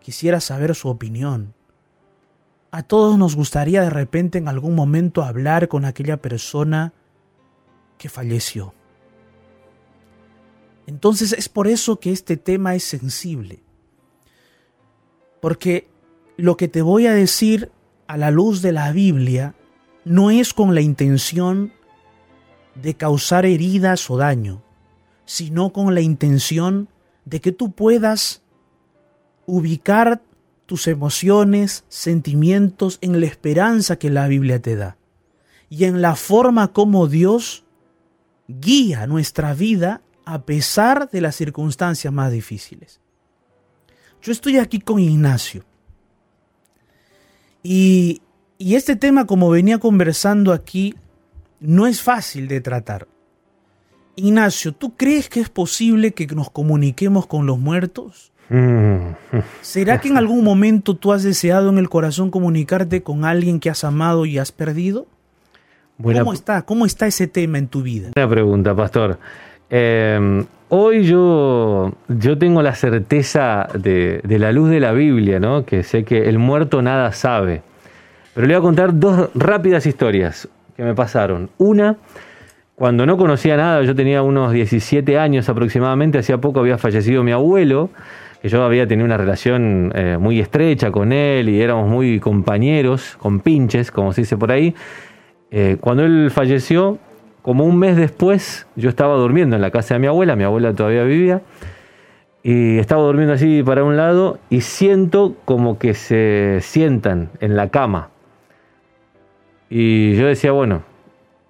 Quisieras 0.00 0.44
saber 0.44 0.74
su 0.74 0.88
opinión. 0.88 1.53
A 2.74 2.82
todos 2.82 3.16
nos 3.16 3.36
gustaría 3.36 3.82
de 3.82 3.90
repente 3.90 4.36
en 4.36 4.48
algún 4.48 4.74
momento 4.74 5.22
hablar 5.22 5.68
con 5.68 5.84
aquella 5.84 6.16
persona 6.16 6.92
que 7.98 8.08
falleció. 8.08 8.74
Entonces 10.88 11.32
es 11.34 11.48
por 11.48 11.68
eso 11.68 12.00
que 12.00 12.10
este 12.10 12.36
tema 12.36 12.74
es 12.74 12.82
sensible. 12.82 13.62
Porque 15.40 15.86
lo 16.36 16.56
que 16.56 16.66
te 16.66 16.82
voy 16.82 17.06
a 17.06 17.14
decir 17.14 17.70
a 18.08 18.16
la 18.16 18.32
luz 18.32 18.60
de 18.60 18.72
la 18.72 18.90
Biblia 18.90 19.54
no 20.04 20.32
es 20.32 20.52
con 20.52 20.74
la 20.74 20.80
intención 20.80 21.72
de 22.74 22.94
causar 22.94 23.46
heridas 23.46 24.10
o 24.10 24.16
daño, 24.16 24.64
sino 25.26 25.72
con 25.72 25.94
la 25.94 26.00
intención 26.00 26.88
de 27.24 27.40
que 27.40 27.52
tú 27.52 27.70
puedas 27.70 28.42
ubicar 29.46 30.22
tus 30.66 30.86
emociones, 30.86 31.84
sentimientos 31.88 32.98
en 33.00 33.20
la 33.20 33.26
esperanza 33.26 33.96
que 33.96 34.10
la 34.10 34.28
Biblia 34.28 34.60
te 34.60 34.76
da 34.76 34.96
y 35.68 35.84
en 35.84 36.02
la 36.02 36.16
forma 36.16 36.72
como 36.72 37.06
Dios 37.06 37.64
guía 38.48 39.06
nuestra 39.06 39.54
vida 39.54 40.02
a 40.24 40.42
pesar 40.42 41.10
de 41.10 41.20
las 41.20 41.36
circunstancias 41.36 42.12
más 42.12 42.32
difíciles. 42.32 43.00
Yo 44.22 44.32
estoy 44.32 44.58
aquí 44.58 44.80
con 44.80 44.98
Ignacio 44.98 45.64
y, 47.62 48.22
y 48.58 48.74
este 48.74 48.96
tema, 48.96 49.26
como 49.26 49.50
venía 49.50 49.78
conversando 49.78 50.52
aquí, 50.52 50.94
no 51.60 51.86
es 51.86 52.02
fácil 52.02 52.48
de 52.48 52.60
tratar. 52.60 53.08
Ignacio, 54.16 54.72
¿tú 54.72 54.96
crees 54.96 55.28
que 55.28 55.40
es 55.40 55.48
posible 55.48 56.12
que 56.12 56.26
nos 56.26 56.50
comuniquemos 56.50 57.26
con 57.26 57.46
los 57.46 57.58
muertos? 57.58 58.33
Mm. 58.48 59.14
¿Será 59.62 60.00
que 60.00 60.08
en 60.08 60.16
algún 60.16 60.44
momento 60.44 60.94
tú 60.94 61.12
has 61.12 61.22
deseado 61.22 61.70
en 61.70 61.78
el 61.78 61.88
corazón 61.88 62.30
comunicarte 62.30 63.02
con 63.02 63.24
alguien 63.24 63.60
que 63.60 63.70
has 63.70 63.84
amado 63.84 64.26
y 64.26 64.38
has 64.38 64.52
perdido? 64.52 65.06
¿Cómo 66.02 66.32
está? 66.32 66.62
¿Cómo 66.62 66.86
está 66.86 67.06
ese 67.06 67.26
tema 67.26 67.58
en 67.58 67.68
tu 67.68 67.82
vida? 67.82 68.10
Buena 68.14 68.28
pregunta, 68.28 68.74
pastor. 68.74 69.18
Em, 69.70 70.44
hoy 70.68 71.04
yo, 71.04 71.92
yo 72.08 72.38
tengo 72.38 72.62
la 72.62 72.74
certeza 72.74 73.68
de, 73.74 74.20
de, 74.24 74.38
la 74.38 74.52
luz 74.52 74.70
de 74.70 74.80
la 74.80 74.92
Biblia, 74.92 75.40
¿no? 75.40 75.64
que 75.64 75.82
sé 75.82 76.04
que 76.04 76.28
el 76.28 76.38
muerto 76.38 76.82
nada 76.82 77.12
sabe. 77.12 77.62
Pero 78.34 78.46
le 78.46 78.54
voy 78.54 78.60
a 78.60 78.62
contar 78.62 78.98
dos 78.98 79.30
rápidas 79.34 79.86
historias 79.86 80.48
que 80.76 80.82
me 80.82 80.94
pasaron. 80.94 81.50
Una, 81.58 81.96
cuando 82.74 83.06
no 83.06 83.16
conocía 83.16 83.56
nada, 83.56 83.82
yo 83.82 83.94
tenía 83.94 84.22
unos 84.22 84.52
17 84.52 85.16
años 85.18 85.48
aproximadamente, 85.48 86.18
hacía 86.18 86.38
poco 86.38 86.60
había 86.60 86.76
fallecido 86.76 87.22
mi 87.22 87.30
abuelo, 87.30 87.90
que 88.44 88.50
yo 88.50 88.62
había 88.62 88.86
tenido 88.86 89.06
una 89.06 89.16
relación 89.16 89.90
eh, 89.94 90.18
muy 90.20 90.38
estrecha 90.38 90.90
con 90.90 91.14
él 91.14 91.48
y 91.48 91.62
éramos 91.62 91.88
muy 91.88 92.20
compañeros, 92.20 93.16
con 93.18 93.40
pinches, 93.40 93.90
como 93.90 94.12
se 94.12 94.20
dice 94.20 94.36
por 94.36 94.52
ahí. 94.52 94.74
Eh, 95.50 95.78
cuando 95.80 96.04
él 96.04 96.30
falleció, 96.30 96.98
como 97.40 97.64
un 97.64 97.78
mes 97.78 97.96
después, 97.96 98.66
yo 98.76 98.90
estaba 98.90 99.16
durmiendo 99.16 99.56
en 99.56 99.62
la 99.62 99.70
casa 99.70 99.94
de 99.94 100.00
mi 100.00 100.08
abuela, 100.08 100.36
mi 100.36 100.44
abuela 100.44 100.74
todavía 100.74 101.04
vivía, 101.04 101.40
y 102.42 102.76
estaba 102.76 103.02
durmiendo 103.04 103.32
así 103.32 103.62
para 103.62 103.82
un 103.82 103.96
lado 103.96 104.38
y 104.50 104.60
siento 104.60 105.36
como 105.46 105.78
que 105.78 105.94
se 105.94 106.58
sientan 106.60 107.30
en 107.40 107.56
la 107.56 107.70
cama. 107.70 108.10
Y 109.70 110.16
yo 110.16 110.26
decía, 110.26 110.52
bueno, 110.52 110.82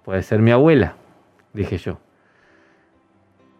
puede 0.04 0.22
ser 0.22 0.38
mi 0.38 0.52
abuela, 0.52 0.94
dije 1.54 1.76
yo. 1.76 2.03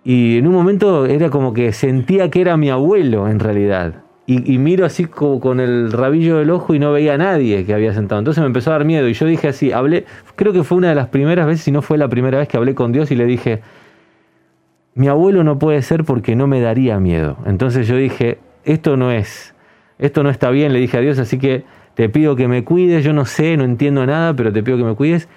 Y 0.04 0.38
en 0.38 0.46
un 0.46 0.52
momento 0.52 1.06
era 1.06 1.30
como 1.30 1.54
que 1.54 1.72
sentía 1.72 2.30
que 2.30 2.40
era 2.40 2.56
mi 2.56 2.70
abuelo 2.70 3.28
en 3.28 3.40
realidad. 3.40 3.94
Y, 4.26 4.56
miro 4.56 4.86
así 4.86 5.04
como 5.04 5.38
con 5.38 5.60
el 5.60 5.92
rabillo 5.92 6.38
del 6.38 6.48
ojo 6.48 6.74
y 6.74 6.78
no 6.78 6.92
veía 6.92 7.14
a 7.14 7.18
nadie 7.18 7.66
que 7.66 7.74
había 7.74 7.92
sentado. 7.92 8.20
Entonces 8.20 8.40
me 8.40 8.46
empezó 8.46 8.70
a 8.70 8.74
dar 8.74 8.86
miedo 8.86 9.06
y 9.06 9.12
yo 9.12 9.26
dije 9.26 9.48
así, 9.48 9.70
hablé, 9.70 10.06
creo 10.34 10.54
que 10.54 10.64
fue 10.64 10.78
una 10.78 10.88
de 10.88 10.94
las 10.94 11.08
primeras 11.08 11.46
veces, 11.46 11.62
si 11.62 11.70
no 11.70 11.82
fue 11.82 11.98
la 11.98 12.08
primera 12.08 12.38
vez 12.38 12.48
que 12.48 12.56
hablé 12.56 12.74
con 12.74 12.90
Dios 12.90 13.10
y 13.10 13.16
le 13.16 13.26
dije, 13.26 13.60
mi 14.94 15.08
abuelo 15.08 15.44
no 15.44 15.58
puede 15.58 15.82
ser 15.82 16.04
porque 16.04 16.36
no 16.36 16.46
me 16.46 16.62
daría 16.62 16.98
miedo. 17.00 17.36
Entonces 17.44 17.86
yo 17.86 17.96
dije, 17.96 18.38
esto 18.64 18.96
no 18.96 19.10
es, 19.10 19.54
esto 19.98 20.22
no 20.22 20.30
está 20.30 20.48
bien, 20.48 20.72
le 20.72 20.80
dije 20.80 20.96
a 20.96 21.00
Dios, 21.00 21.18
así 21.18 21.38
que 21.38 21.64
te 21.94 22.08
pido 22.08 22.34
que 22.34 22.48
me 22.48 22.64
cuides, 22.64 23.04
yo 23.04 23.12
no 23.12 23.26
sé, 23.26 23.58
no 23.58 23.64
entiendo 23.64 24.06
nada, 24.06 24.34
pero 24.34 24.52
te 24.54 24.62
pido 24.62 24.78
que 24.78 24.84
me 24.84 24.94
cuides. 24.94 25.28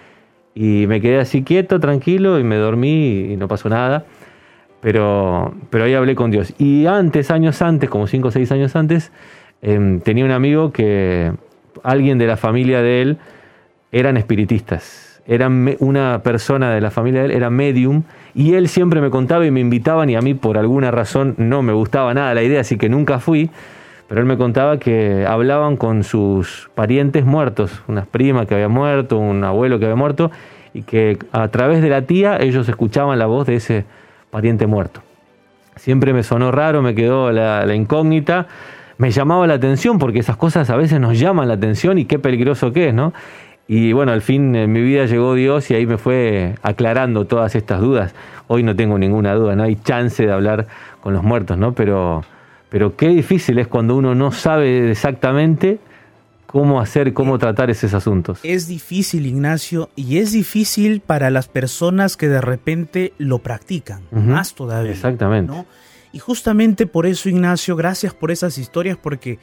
Y 0.56 0.88
me 0.88 1.02
quedé 1.02 1.20
así 1.20 1.44
quieto, 1.44 1.80
tranquilo, 1.80 2.40
y 2.40 2.44
me 2.44 2.56
dormí 2.56 3.34
y 3.34 3.38
no 3.38 3.48
pasó 3.48 3.70
nada. 3.70 4.06
Pero, 4.82 5.54
pero 5.70 5.86
ahí 5.86 5.94
hablé 5.94 6.16
con 6.16 6.32
Dios. 6.32 6.54
Y 6.58 6.86
antes, 6.86 7.32
años 7.32 7.62
antes, 7.62 7.90
como 7.90 8.08
5 8.08 8.28
o 8.28 8.32
6 8.32 8.52
años 8.52 8.76
antes, 8.76 9.12
em, 9.62 10.00
tenía 10.00 10.26
un 10.26 10.32
amigo 10.32 10.72
que 10.72 11.32
alguien 11.84 12.18
de 12.18 12.28
la 12.28 12.38
familia 12.38 12.82
de 12.82 13.02
él 13.02 13.18
eran 13.92 14.18
espiritistas. 14.18 15.22
Eran 15.26 15.76
una 15.80 16.22
persona 16.24 16.74
de 16.74 16.80
la 16.80 16.92
familia 16.92 17.22
de 17.22 17.26
él, 17.28 17.32
era 17.32 17.50
medium, 17.50 18.04
y 18.34 18.54
él 18.54 18.70
siempre 18.70 19.02
me 19.02 19.10
contaba 19.10 19.46
y 19.46 19.52
me 19.52 19.60
invitaban, 19.60 20.10
y 20.10 20.16
a 20.16 20.22
mí 20.22 20.34
por 20.34 20.58
alguna 20.58 20.92
razón 20.92 21.36
no 21.38 21.62
me 21.64 21.74
gustaba 21.74 22.14
nada 22.14 22.34
la 22.34 22.44
idea, 22.44 22.62
así 22.62 22.78
que 22.78 22.88
nunca 22.88 23.20
fui. 23.20 23.50
Pero 24.08 24.22
él 24.22 24.26
me 24.28 24.38
contaba 24.38 24.78
que 24.80 25.26
hablaban 25.28 25.76
con 25.76 26.04
sus 26.04 26.70
parientes 26.76 27.26
muertos, 27.26 27.84
unas 27.88 28.08
primas 28.08 28.48
que 28.48 28.54
había 28.54 28.70
muerto, 28.70 29.18
un 29.18 29.44
abuelo 29.44 29.80
que 29.80 29.86
había 29.86 29.98
muerto, 29.98 30.32
y 30.74 30.84
que 30.84 31.18
a 31.34 31.50
través 31.50 31.82
de 31.82 31.90
la 31.90 32.04
tía 32.04 32.38
ellos 32.40 32.70
escuchaban 32.70 33.20
la 33.20 33.26
voz 33.26 33.48
de 33.48 33.56
ese 33.56 33.86
pariente 34.30 34.68
muerto. 34.68 35.02
Siempre 35.76 36.14
me 36.14 36.24
sonó 36.24 36.52
raro, 36.52 36.82
me 36.82 36.96
quedó 36.96 37.32
la, 37.32 37.74
incógnita, 37.76 38.48
me 38.98 39.12
llamaba 39.12 39.46
la 39.48 39.56
atención 39.56 40.00
porque 40.00 40.20
esas 40.20 40.38
cosas 40.38 40.70
a 40.70 40.76
veces 40.76 41.00
nos 41.00 41.20
llaman 41.20 41.48
la 41.48 41.54
atención 41.54 41.98
y 41.98 42.06
qué 42.06 42.20
peligroso 42.20 42.74
que 42.74 42.90
es, 42.90 42.94
¿no? 42.94 43.14
Y 43.68 43.92
bueno, 43.92 44.14
al 44.14 44.22
fin 44.22 44.56
en 44.56 44.72
mi 44.72 44.82
vida 44.82 45.06
llegó 45.06 45.34
Dios 45.34 45.70
y 45.70 45.76
ahí 45.76 45.86
me 45.86 45.98
fue 45.98 46.56
aclarando 46.64 47.26
todas 47.26 47.54
estas 47.56 47.82
dudas. 47.82 48.16
Hoy 48.48 48.64
no 48.64 48.76
tengo 48.76 48.98
ninguna 48.98 49.34
duda, 49.34 49.56
no 49.56 49.64
hay 49.64 49.76
chance 49.76 50.26
de 50.26 50.32
hablar 50.32 50.68
con 51.02 51.14
los 51.14 51.22
muertos, 51.22 51.58
¿no? 51.58 51.74
Pero, 51.74 52.24
pero 52.70 52.96
qué 52.96 53.10
difícil 53.10 53.60
es 53.60 53.68
cuando 53.68 53.96
uno 53.96 54.16
no 54.16 54.32
sabe 54.32 54.90
exactamente 54.90 55.80
cómo 56.48 56.82
hacer, 56.82 57.14
cómo 57.14 57.38
tratar 57.38 57.70
esos 57.70 57.94
asuntos. 57.94 58.40
Es 58.42 58.68
difícil, 58.68 59.28
Ignacio, 59.28 59.90
y 59.96 60.18
es 60.18 60.32
difícil 60.32 61.02
para 61.02 61.30
las 61.30 61.48
personas 61.48 62.18
que 62.18 62.28
de 62.28 62.42
repente 62.42 63.14
lo 63.20 63.40
practican, 63.40 64.02
más 64.12 64.56
todavía. 64.56 64.92
Exactamente. 64.92 65.54
Y 66.14 66.20
justamente 66.20 66.88
por 66.88 67.06
eso, 67.06 67.30
Ignacio, 67.30 67.76
gracias 67.76 68.14
por 68.14 68.32
esas 68.32 68.58
historias, 68.58 68.98
porque 68.98 69.38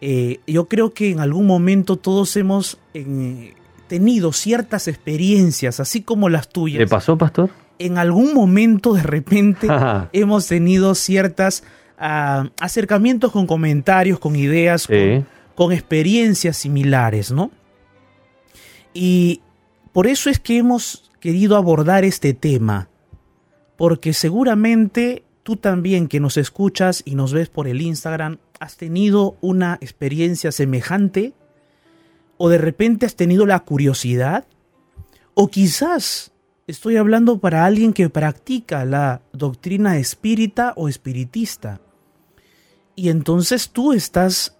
eh, 0.00 0.40
yo 0.46 0.68
creo 0.68 0.92
que 0.92 1.10
en 1.10 1.18
algún 1.20 1.46
momento 1.46 1.96
todos 1.96 2.36
hemos 2.36 2.78
eh, 2.94 3.54
tenido 3.88 4.32
ciertas 4.32 4.86
experiencias, 4.86 5.80
así 5.80 6.02
como 6.02 6.28
las 6.28 6.48
tuyas. 6.48 6.78
¿Le 6.78 6.86
pasó, 6.86 7.18
pastor? 7.18 7.50
En 7.78 7.96
algún 7.96 8.34
momento, 8.34 8.92
de 8.92 9.02
repente, 9.02 9.66
hemos 10.12 10.46
tenido 10.46 10.94
ciertas 10.94 11.64
ah, 11.98 12.50
acercamientos 12.60 13.32
con 13.32 13.46
comentarios, 13.46 14.18
con 14.18 14.36
ideas, 14.36 14.86
con 14.86 15.26
con 15.60 15.72
experiencias 15.72 16.56
similares, 16.56 17.32
¿no? 17.32 17.50
Y 18.94 19.42
por 19.92 20.06
eso 20.06 20.30
es 20.30 20.40
que 20.40 20.56
hemos 20.56 21.10
querido 21.20 21.54
abordar 21.54 22.02
este 22.02 22.32
tema, 22.32 22.88
porque 23.76 24.14
seguramente 24.14 25.22
tú 25.42 25.56
también 25.56 26.08
que 26.08 26.18
nos 26.18 26.38
escuchas 26.38 27.02
y 27.04 27.14
nos 27.14 27.34
ves 27.34 27.50
por 27.50 27.68
el 27.68 27.82
Instagram, 27.82 28.38
has 28.58 28.78
tenido 28.78 29.36
una 29.42 29.76
experiencia 29.82 30.50
semejante, 30.50 31.34
o 32.38 32.48
de 32.48 32.56
repente 32.56 33.04
has 33.04 33.14
tenido 33.14 33.44
la 33.44 33.60
curiosidad, 33.60 34.46
o 35.34 35.48
quizás 35.48 36.32
estoy 36.68 36.96
hablando 36.96 37.36
para 37.36 37.66
alguien 37.66 37.92
que 37.92 38.08
practica 38.08 38.86
la 38.86 39.20
doctrina 39.34 39.98
espírita 39.98 40.72
o 40.76 40.88
espiritista, 40.88 41.82
y 42.96 43.10
entonces 43.10 43.68
tú 43.68 43.92
estás 43.92 44.56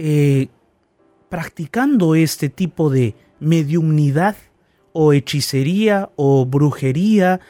eh, 0.00 0.46
practicando 1.28 2.14
este 2.14 2.48
tipo 2.48 2.88
de 2.88 3.16
mediumnidad 3.40 4.36
o 4.92 5.12
hechicería 5.12 6.08
o 6.14 6.46
brujería 6.46 7.40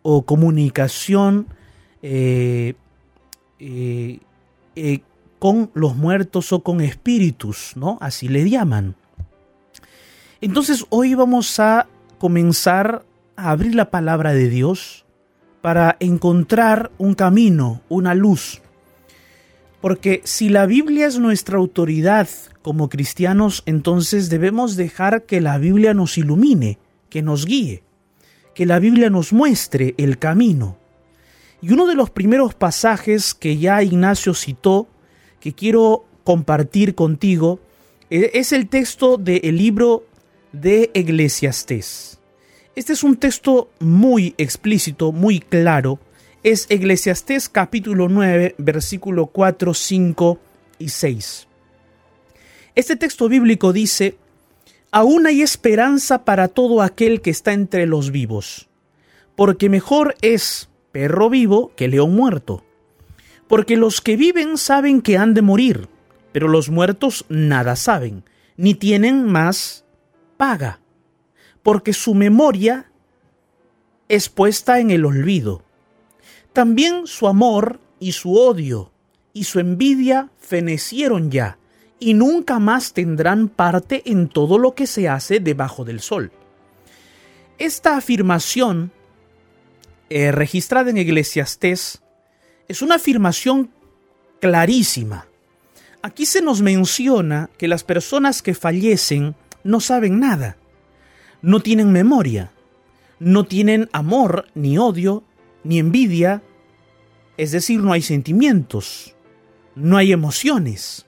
o 0.00 0.22
comunicación 0.22 1.48
eh, 2.00 2.72
eh, 3.58 4.20
con 5.38 5.70
los 5.74 5.96
muertos 5.96 6.50
o 6.54 6.62
con 6.62 6.80
espíritus, 6.80 7.72
¿no? 7.76 7.98
Así 8.00 8.28
le 8.28 8.48
llaman. 8.48 8.94
Entonces 10.40 10.86
hoy 10.88 11.14
vamos 11.14 11.60
a 11.60 11.88
comenzar 12.18 13.04
a 13.36 13.50
abrir 13.50 13.74
la 13.74 13.90
palabra 13.90 14.32
de 14.32 14.48
Dios 14.48 15.04
para 15.60 15.98
encontrar 16.00 16.90
un 16.96 17.12
camino, 17.12 17.82
una 17.90 18.14
luz 18.14 18.62
porque 19.80 20.20
si 20.24 20.48
la 20.48 20.66
Biblia 20.66 21.06
es 21.06 21.18
nuestra 21.18 21.58
autoridad 21.58 22.28
como 22.62 22.88
cristianos, 22.88 23.62
entonces 23.66 24.28
debemos 24.28 24.76
dejar 24.76 25.24
que 25.24 25.40
la 25.40 25.58
Biblia 25.58 25.94
nos 25.94 26.18
ilumine, 26.18 26.78
que 27.10 27.22
nos 27.22 27.46
guíe, 27.46 27.82
que 28.54 28.66
la 28.66 28.78
Biblia 28.78 29.08
nos 29.10 29.32
muestre 29.32 29.94
el 29.98 30.18
camino. 30.18 30.76
Y 31.62 31.72
uno 31.72 31.86
de 31.86 31.94
los 31.94 32.10
primeros 32.10 32.54
pasajes 32.54 33.34
que 33.34 33.56
ya 33.58 33.82
Ignacio 33.82 34.34
citó, 34.34 34.88
que 35.40 35.52
quiero 35.54 36.04
compartir 36.24 36.94
contigo, 36.94 37.60
E- 38.10 38.30
Es 38.34 38.52
el 38.52 38.68
texto 38.68 39.16
del 39.18 39.56
libro 39.56 40.04
de 40.52 40.90
Eclesiastés. 40.94 42.18
Este 42.74 42.92
es 42.94 43.02
un 43.02 43.16
texto 43.16 43.70
muy 43.80 44.34
explícito, 44.38 45.12
muy 45.12 45.40
claro. 45.40 45.98
Es 46.48 46.66
Eclesiastés 46.70 47.50
capítulo 47.50 48.08
9, 48.08 48.54
versículo 48.56 49.26
4, 49.26 49.74
5 49.74 50.38
y 50.78 50.88
6. 50.88 51.46
Este 52.74 52.96
texto 52.96 53.28
bíblico 53.28 53.74
dice, 53.74 54.16
Aún 54.90 55.26
hay 55.26 55.42
esperanza 55.42 56.24
para 56.24 56.48
todo 56.48 56.80
aquel 56.80 57.20
que 57.20 57.28
está 57.28 57.52
entre 57.52 57.84
los 57.84 58.12
vivos, 58.12 58.70
porque 59.36 59.68
mejor 59.68 60.14
es 60.22 60.70
perro 60.90 61.28
vivo 61.28 61.72
que 61.76 61.86
león 61.86 62.16
muerto. 62.16 62.64
Porque 63.46 63.76
los 63.76 64.00
que 64.00 64.16
viven 64.16 64.56
saben 64.56 65.02
que 65.02 65.18
han 65.18 65.34
de 65.34 65.42
morir, 65.42 65.86
pero 66.32 66.48
los 66.48 66.70
muertos 66.70 67.26
nada 67.28 67.76
saben, 67.76 68.24
ni 68.56 68.72
tienen 68.72 69.26
más 69.26 69.84
paga, 70.38 70.80
porque 71.62 71.92
su 71.92 72.14
memoria 72.14 72.90
es 74.08 74.30
puesta 74.30 74.80
en 74.80 74.90
el 74.90 75.04
olvido. 75.04 75.67
También 76.58 77.06
su 77.06 77.28
amor 77.28 77.78
y 78.00 78.10
su 78.10 78.36
odio 78.36 78.90
y 79.32 79.44
su 79.44 79.60
envidia 79.60 80.30
fenecieron 80.40 81.30
ya, 81.30 81.56
y 82.00 82.14
nunca 82.14 82.58
más 82.58 82.94
tendrán 82.94 83.48
parte 83.48 84.02
en 84.06 84.28
todo 84.28 84.58
lo 84.58 84.74
que 84.74 84.88
se 84.88 85.08
hace 85.08 85.38
debajo 85.38 85.84
del 85.84 86.00
sol. 86.00 86.32
Esta 87.58 87.96
afirmación, 87.96 88.90
eh, 90.10 90.32
registrada 90.32 90.90
en 90.90 90.96
Eclesiastés, 90.96 92.02
es 92.66 92.82
una 92.82 92.96
afirmación 92.96 93.70
clarísima. 94.40 95.28
Aquí 96.02 96.26
se 96.26 96.42
nos 96.42 96.60
menciona 96.60 97.50
que 97.56 97.68
las 97.68 97.84
personas 97.84 98.42
que 98.42 98.54
fallecen 98.54 99.36
no 99.62 99.78
saben 99.78 100.18
nada, 100.18 100.56
no 101.40 101.60
tienen 101.60 101.92
memoria, 101.92 102.50
no 103.20 103.44
tienen 103.44 103.88
amor, 103.92 104.46
ni 104.56 104.76
odio, 104.76 105.22
ni 105.62 105.78
envidia, 105.78 106.42
es 107.38 107.52
decir, 107.52 107.80
no 107.80 107.92
hay 107.92 108.02
sentimientos, 108.02 109.14
no 109.74 109.96
hay 109.96 110.12
emociones, 110.12 111.06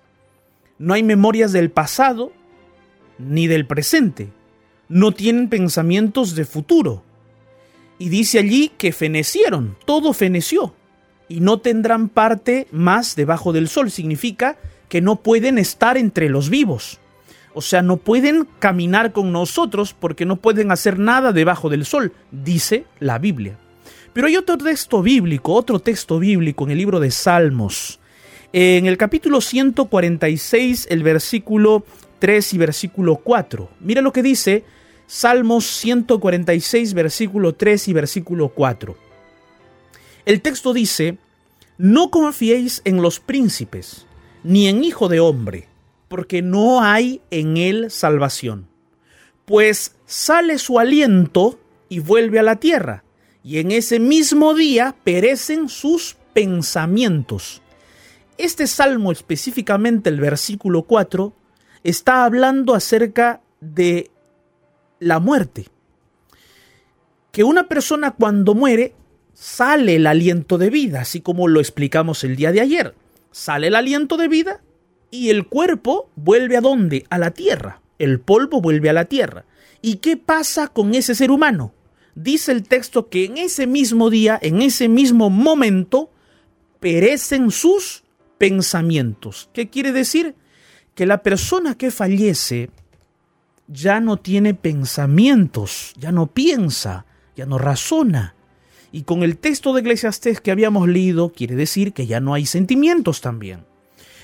no 0.79 0.95
hay 0.95 1.03
memorias 1.03 1.53
del 1.53 1.71
pasado 1.71 2.33
ni 3.19 3.47
del 3.49 3.67
presente, 3.67 4.33
no 4.89 5.13
tienen 5.13 5.51
pensamientos 5.51 6.35
de 6.35 6.47
futuro. 6.47 7.03
Y 7.99 8.09
dice 8.09 8.39
allí 8.39 8.71
que 8.79 8.93
fenecieron, 8.93 9.77
todo 9.85 10.15
feneció, 10.15 10.75
y 11.29 11.41
no 11.41 11.59
tendrán 11.59 12.09
parte 12.09 12.67
más 12.73 13.15
debajo 13.15 13.53
del 13.53 13.69
sol. 13.69 13.91
Significa 13.91 14.57
que 14.89 15.01
no 15.01 15.17
pueden 15.17 15.59
estar 15.59 15.97
entre 15.97 16.29
los 16.29 16.49
vivos. 16.49 16.99
O 17.55 17.63
sea, 17.63 17.83
no 17.83 17.99
pueden 17.99 18.49
caminar 18.59 19.13
con 19.13 19.33
nosotros 19.33 19.95
porque 19.99 20.25
no 20.25 20.37
pueden 20.37 20.73
hacer 20.73 20.99
nada 20.99 21.33
debajo 21.33 21.69
del 21.69 21.85
sol, 21.85 22.13
dice 22.31 22.85
la 22.99 23.19
Biblia. 23.19 23.59
Pero 24.13 24.27
hay 24.27 24.37
otro 24.37 24.59
texto 24.59 25.03
bíblico, 25.03 25.55
otro 25.55 25.79
texto 25.79 26.19
bíblico 26.19 26.65
en 26.65 26.73
el 26.73 26.79
libro 26.79 26.99
de 26.99 27.11
Salmos. 27.11 28.01
En 28.53 28.87
el 28.87 28.97
capítulo 28.97 29.41
146, 29.41 30.89
el 30.91 31.03
versículo 31.05 31.85
3 32.19 32.55
y 32.55 32.59
versículo 32.59 33.17
4. 33.17 33.71
Mira 33.81 34.03
lo 34.03 34.13
que 34.13 34.23
dice 34.23 34.65
Salmos 35.07 35.67
146, 35.67 36.95
versículo 36.95 37.55
3 37.55 37.89
y 37.89 37.93
versículo 37.93 38.49
4. 38.49 38.97
El 40.25 40.41
texto 40.43 40.73
dice, 40.73 41.19
no 41.79 42.11
confiéis 42.11 42.83
en 42.85 43.03
los 43.03 43.21
príncipes, 43.21 44.07
ni 44.43 44.69
en 44.69 44.85
hijo 44.85 45.09
de 45.09 45.21
hombre, 45.21 45.69
porque 46.09 46.43
no 46.43 46.83
hay 46.83 47.23
en 47.31 47.57
él 47.57 47.91
salvación. 47.91 48.69
Pues 49.45 49.97
sale 50.05 50.59
su 50.59 50.79
aliento 50.79 51.59
y 51.89 52.01
vuelve 52.01 52.39
a 52.39 52.45
la 52.45 52.57
tierra, 52.57 53.03
y 53.43 53.59
en 53.59 53.71
ese 53.71 53.99
mismo 53.99 54.55
día 54.55 54.95
perecen 55.05 55.69
sus 55.69 56.17
pensamientos. 56.33 57.63
Este 58.39 58.67
salmo, 58.67 59.13
específicamente 59.13 60.11
el 60.11 60.21
versículo 60.21 60.83
4, 60.85 61.33
está 61.85 62.25
hablando 62.25 62.75
acerca 62.75 63.41
de 63.61 64.11
la 64.99 65.19
muerte. 65.19 65.67
Que 67.33 67.45
una 67.45 67.69
persona 67.69 68.13
cuando 68.13 68.55
muere 68.55 68.95
sale 69.35 69.97
el 69.97 70.07
aliento 70.07 70.59
de 70.59 70.71
vida, 70.71 71.03
así 71.03 71.21
como 71.21 71.49
lo 71.49 71.61
explicamos 71.61 72.25
el 72.25 72.37
día 72.37 72.53
de 72.53 72.61
ayer. 72.61 72.95
Sale 73.31 73.69
el 73.69 73.75
aliento 73.75 74.17
de 74.17 74.29
vida 74.29 74.63
y 75.11 75.31
el 75.31 75.47
cuerpo 75.47 76.11
vuelve 76.17 76.57
a 76.57 76.61
dónde? 76.61 77.07
A 77.11 77.19
la 77.19 77.31
tierra. 77.31 77.81
El 77.99 78.21
polvo 78.21 78.61
vuelve 78.61 78.91
a 78.91 78.95
la 78.95 79.05
tierra. 79.05 79.45
¿Y 79.83 79.97
qué 79.97 80.17
pasa 80.17 80.69
con 80.69 80.95
ese 80.95 81.15
ser 81.15 81.31
humano? 81.31 81.73
Dice 82.15 82.53
el 82.53 82.65
texto 82.65 83.09
que 83.09 83.25
en 83.25 83.39
ese 83.39 83.67
mismo 83.67 84.11
día, 84.11 84.39
en 84.43 84.63
ese 84.63 84.89
mismo 84.89 85.31
momento, 85.31 86.11
perecen 86.81 87.51
sus 87.51 88.03
pensamientos. 88.39 89.51
¿Qué 89.53 89.69
quiere 89.69 89.93
decir? 89.93 90.35
Que 90.95 91.07
la 91.07 91.23
persona 91.23 91.77
que 91.77 91.91
fallece 91.91 92.71
ya 93.69 94.01
no 94.01 94.17
tiene 94.17 94.55
pensamientos, 94.55 95.93
ya 95.99 96.11
no 96.11 96.27
piensa, 96.27 97.07
ya 97.37 97.47
no 97.47 97.59
razona. 97.59 98.35
Y 98.93 99.03
con 99.03 99.23
el 99.23 99.39
texto 99.39 99.73
de 99.73 99.83
Eclesiastés 99.83 100.41
que 100.41 100.51
habíamos 100.51 100.89
leído, 100.89 101.31
quiere 101.31 101.55
decir 101.55 101.93
que 101.93 102.07
ya 102.07 102.19
no 102.19 102.35
hay 102.35 102.47
sentimientos 102.47 103.21
también. 103.21 103.65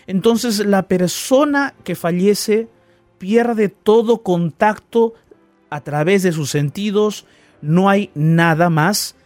Entonces 0.07 0.65
la 0.65 0.89
persona 0.89 1.75
que 1.85 1.95
fallece 1.95 2.69
pierde 3.19 3.69
todo 3.69 4.23
contacto 4.23 5.15
a 5.71 5.81
través 5.83 6.23
de 6.23 6.33
sus 6.33 6.51
sentidos, 6.51 7.27
no 7.61 7.89
hay 7.89 8.11
nada 8.15 8.71
más 8.71 9.17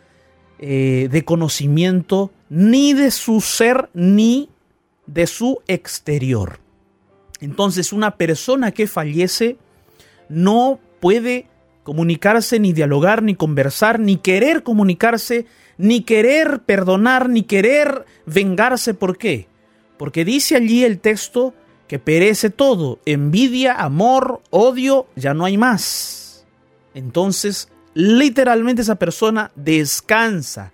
eh, 0.59 1.09
de 1.11 1.25
conocimiento 1.25 2.31
ni 2.49 2.93
de 2.93 3.11
su 3.11 3.40
ser 3.40 3.88
ni 3.95 4.51
de 5.07 5.27
su 5.27 5.62
exterior. 5.66 6.61
Entonces 7.40 7.93
una 7.93 8.16
persona 8.16 8.73
que 8.73 8.87
fallece 8.87 9.57
no 10.29 10.79
puede 11.01 11.47
comunicarse, 11.83 12.61
ni 12.61 12.73
dialogar, 12.73 13.23
ni 13.23 13.35
conversar, 13.35 13.99
ni 13.99 14.16
querer 14.16 14.62
comunicarse, 14.62 15.47
ni 15.79 16.03
querer 16.03 16.61
perdonar, 16.61 17.29
ni 17.29 17.43
querer 17.43 18.05
vengarse. 18.27 18.95
¿Por 18.95 19.16
qué? 19.16 19.49
Porque 19.97 20.25
dice 20.25 20.57
allí 20.57 20.85
el 20.85 21.01
texto 21.01 21.55
que 21.88 21.99
perece 21.99 22.51
todo, 22.51 23.01
envidia, 23.07 23.75
amor, 23.75 24.43
odio, 24.51 25.07
ya 25.16 25.35
no 25.35 25.45
hay 25.45 25.57
más. 25.57 26.47
Entonces, 26.95 27.69
literalmente 27.94 28.83
esa 28.83 28.96
persona 28.96 29.50
descansa. 29.55 30.72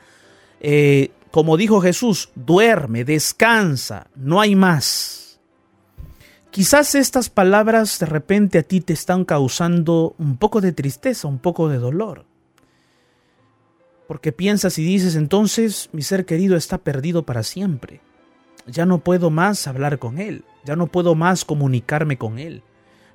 Eh, 0.60 1.10
como 1.30 1.56
dijo 1.56 1.80
Jesús, 1.80 2.30
duerme, 2.34 3.04
descansa, 3.04 4.06
no 4.14 4.40
hay 4.40 4.56
más. 4.56 5.38
Quizás 6.50 6.94
estas 6.94 7.28
palabras 7.28 7.98
de 7.98 8.06
repente 8.06 8.58
a 8.58 8.62
ti 8.62 8.80
te 8.80 8.94
están 8.94 9.26
causando 9.26 10.14
un 10.18 10.38
poco 10.38 10.62
de 10.62 10.72
tristeza, 10.72 11.28
un 11.28 11.38
poco 11.38 11.68
de 11.68 11.76
dolor. 11.76 12.24
Porque 14.08 14.32
piensas 14.32 14.78
y 14.78 14.84
dices, 14.84 15.16
entonces 15.16 15.90
mi 15.92 16.00
ser 16.00 16.24
querido 16.24 16.56
está 16.56 16.78
perdido 16.78 17.24
para 17.24 17.42
siempre. 17.42 18.00
Ya 18.66 18.86
no 18.86 19.00
puedo 19.00 19.28
más 19.28 19.66
hablar 19.66 19.98
con 19.98 20.18
él, 20.18 20.44
ya 20.64 20.76
no 20.76 20.86
puedo 20.86 21.14
más 21.14 21.44
comunicarme 21.44 22.16
con 22.16 22.38
él. 22.38 22.62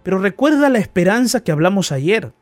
Pero 0.03 0.19
recuerda 0.19 0.69
la 0.69 0.77
esperanza 0.79 1.43
que 1.43 1.51
hablamos 1.51 1.91
ayer. 1.91 2.33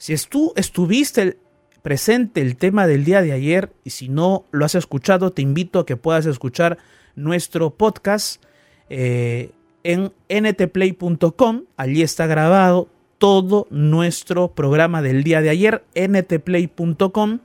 Si 0.00 0.16
tú 0.16 0.54
estuviste 0.56 1.36
presente 1.82 2.40
el 2.40 2.56
tema 2.56 2.86
del 2.86 3.04
día 3.04 3.20
de 3.20 3.32
ayer 3.32 3.70
y 3.84 3.90
si 3.90 4.08
no 4.08 4.46
lo 4.50 4.64
has 4.64 4.74
escuchado, 4.74 5.30
te 5.30 5.42
invito 5.42 5.78
a 5.78 5.84
que 5.84 5.98
puedas 5.98 6.24
escuchar 6.24 6.78
nuestro 7.16 7.68
podcast 7.68 8.42
eh, 8.88 9.50
en 9.84 10.10
ntplay.com. 10.30 11.64
Allí 11.76 12.00
está 12.00 12.26
grabado 12.26 12.88
todo 13.18 13.66
nuestro 13.68 14.54
programa 14.54 15.02
del 15.02 15.22
día 15.22 15.42
de 15.42 15.50
ayer, 15.50 15.84
ntplay.com. 15.94 17.40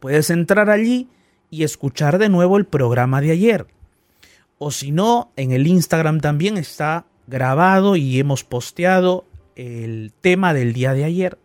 Puedes 0.00 0.30
entrar 0.30 0.70
allí 0.70 1.10
y 1.50 1.64
escuchar 1.64 2.16
de 2.16 2.30
nuevo 2.30 2.56
el 2.56 2.64
programa 2.64 3.20
de 3.20 3.32
ayer. 3.32 3.66
O 4.56 4.70
si 4.70 4.90
no, 4.90 5.32
en 5.36 5.52
el 5.52 5.66
Instagram 5.66 6.20
también 6.22 6.56
está 6.56 7.04
grabado 7.26 7.94
y 7.96 8.18
hemos 8.18 8.42
posteado 8.42 9.26
el 9.56 10.12
tema 10.20 10.54
del 10.54 10.72
día 10.72 10.94
de 10.94 11.04
ayer. 11.04 11.38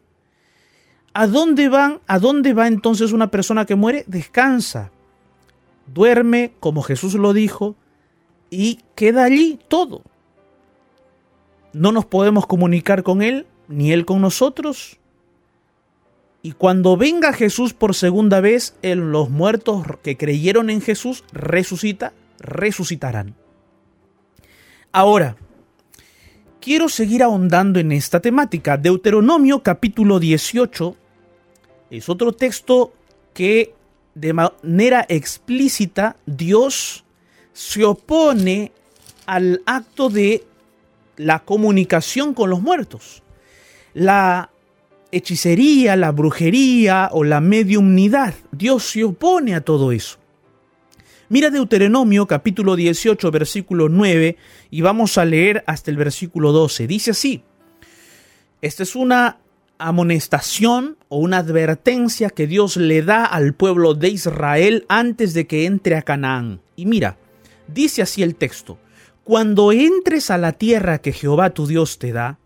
¿A 1.13 1.27
dónde 1.27 1.69
van? 1.69 1.99
¿A 2.07 2.19
dónde 2.19 2.53
va 2.53 2.67
entonces 2.67 3.11
una 3.11 3.31
persona 3.31 3.65
que 3.65 3.75
muere? 3.75 4.03
Descansa. 4.07 4.91
Duerme, 5.93 6.53
como 6.59 6.83
Jesús 6.83 7.15
lo 7.15 7.33
dijo, 7.33 7.75
y 8.49 8.79
queda 8.95 9.23
allí 9.23 9.59
todo. 9.67 10.03
No 11.73 11.91
nos 11.91 12.05
podemos 12.05 12.45
comunicar 12.45 13.03
con 13.03 13.21
Él, 13.21 13.47
ni 13.67 13.91
Él 13.91 14.05
con 14.05 14.21
nosotros. 14.21 14.97
Y 16.41 16.51
cuando 16.51 16.97
venga 16.97 17.33
Jesús 17.33 17.73
por 17.73 17.95
segunda 17.95 18.39
vez, 18.39 18.75
en 18.81 19.11
los 19.11 19.29
muertos 19.29 19.85
que 20.03 20.17
creyeron 20.17 20.69
en 20.69 20.81
Jesús 20.81 21.23
resucita, 21.31 22.13
resucitarán. 22.39 23.35
Ahora, 24.91 25.35
quiero 26.67 26.89
seguir 26.89 27.23
ahondando 27.23 27.79
en 27.79 27.93
esta 27.93 28.19
temática. 28.19 28.75
Deuteronomio 28.75 29.63
capítulo 29.63 30.19
18 30.19 30.97
es 31.91 32.09
otro 32.09 32.33
texto 32.33 32.91
que 33.33 33.73
de 34.15 34.33
manera 34.33 35.05
explícita 35.07 36.17
Dios 36.25 37.05
se 37.53 37.85
opone 37.85 38.73
al 39.25 39.61
acto 39.65 40.09
de 40.09 40.43
la 41.15 41.39
comunicación 41.39 42.33
con 42.33 42.49
los 42.49 42.61
muertos. 42.61 43.23
La 43.93 44.49
hechicería, 45.13 45.95
la 45.95 46.11
brujería 46.11 47.07
o 47.13 47.23
la 47.23 47.39
mediumnidad. 47.39 48.33
Dios 48.51 48.83
se 48.83 49.05
opone 49.05 49.55
a 49.55 49.61
todo 49.61 49.93
eso. 49.93 50.17
Mira 51.29 51.49
Deuteronomio 51.49 52.25
capítulo 52.25 52.77
18 52.77 53.31
versículo 53.31 53.89
9 53.89 54.37
y 54.71 54.81
vamos 54.81 55.17
a 55.17 55.25
leer 55.25 55.61
hasta 55.67 55.91
el 55.91 55.97
versículo 55.97 56.53
12. 56.53 56.87
Dice 56.87 57.11
así, 57.11 57.43
esta 58.61 58.83
es 58.83 58.95
una 58.95 59.37
amonestación 59.77 60.95
o 61.09 61.17
una 61.17 61.39
advertencia 61.39 62.29
que 62.29 62.47
Dios 62.47 62.77
le 62.77 63.01
da 63.01 63.25
al 63.25 63.53
pueblo 63.53 63.93
de 63.93 64.07
Israel 64.07 64.85
antes 64.87 65.33
de 65.33 65.47
que 65.47 65.65
entre 65.65 65.97
a 65.97 66.01
Canaán. 66.01 66.61
Y 66.77 66.85
mira, 66.85 67.17
dice 67.67 68.01
así 68.01 68.23
el 68.23 68.35
texto, 68.35 68.77
cuando 69.25 69.73
entres 69.73 70.31
a 70.31 70.37
la 70.37 70.53
tierra 70.53 70.99
que 70.99 71.11
Jehová 71.11 71.49
tu 71.49 71.67
Dios 71.67 71.99
te 71.99 72.13
da, 72.13 72.39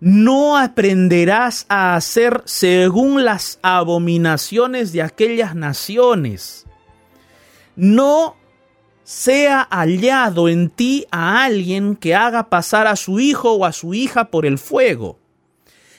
no 0.00 0.58
aprenderás 0.58 1.64
a 1.68 1.94
hacer 1.94 2.42
según 2.44 3.24
las 3.24 3.60
abominaciones 3.62 4.92
de 4.92 5.02
aquellas 5.02 5.54
naciones. 5.54 6.66
No 7.76 8.36
sea 9.04 9.68
hallado 9.70 10.48
en 10.48 10.70
ti 10.70 11.06
a 11.10 11.44
alguien 11.44 11.96
que 11.96 12.14
haga 12.14 12.48
pasar 12.48 12.86
a 12.86 12.96
su 12.96 13.20
hijo 13.20 13.52
o 13.52 13.64
a 13.64 13.72
su 13.72 13.94
hija 13.94 14.30
por 14.30 14.46
el 14.46 14.58
fuego, 14.58 15.18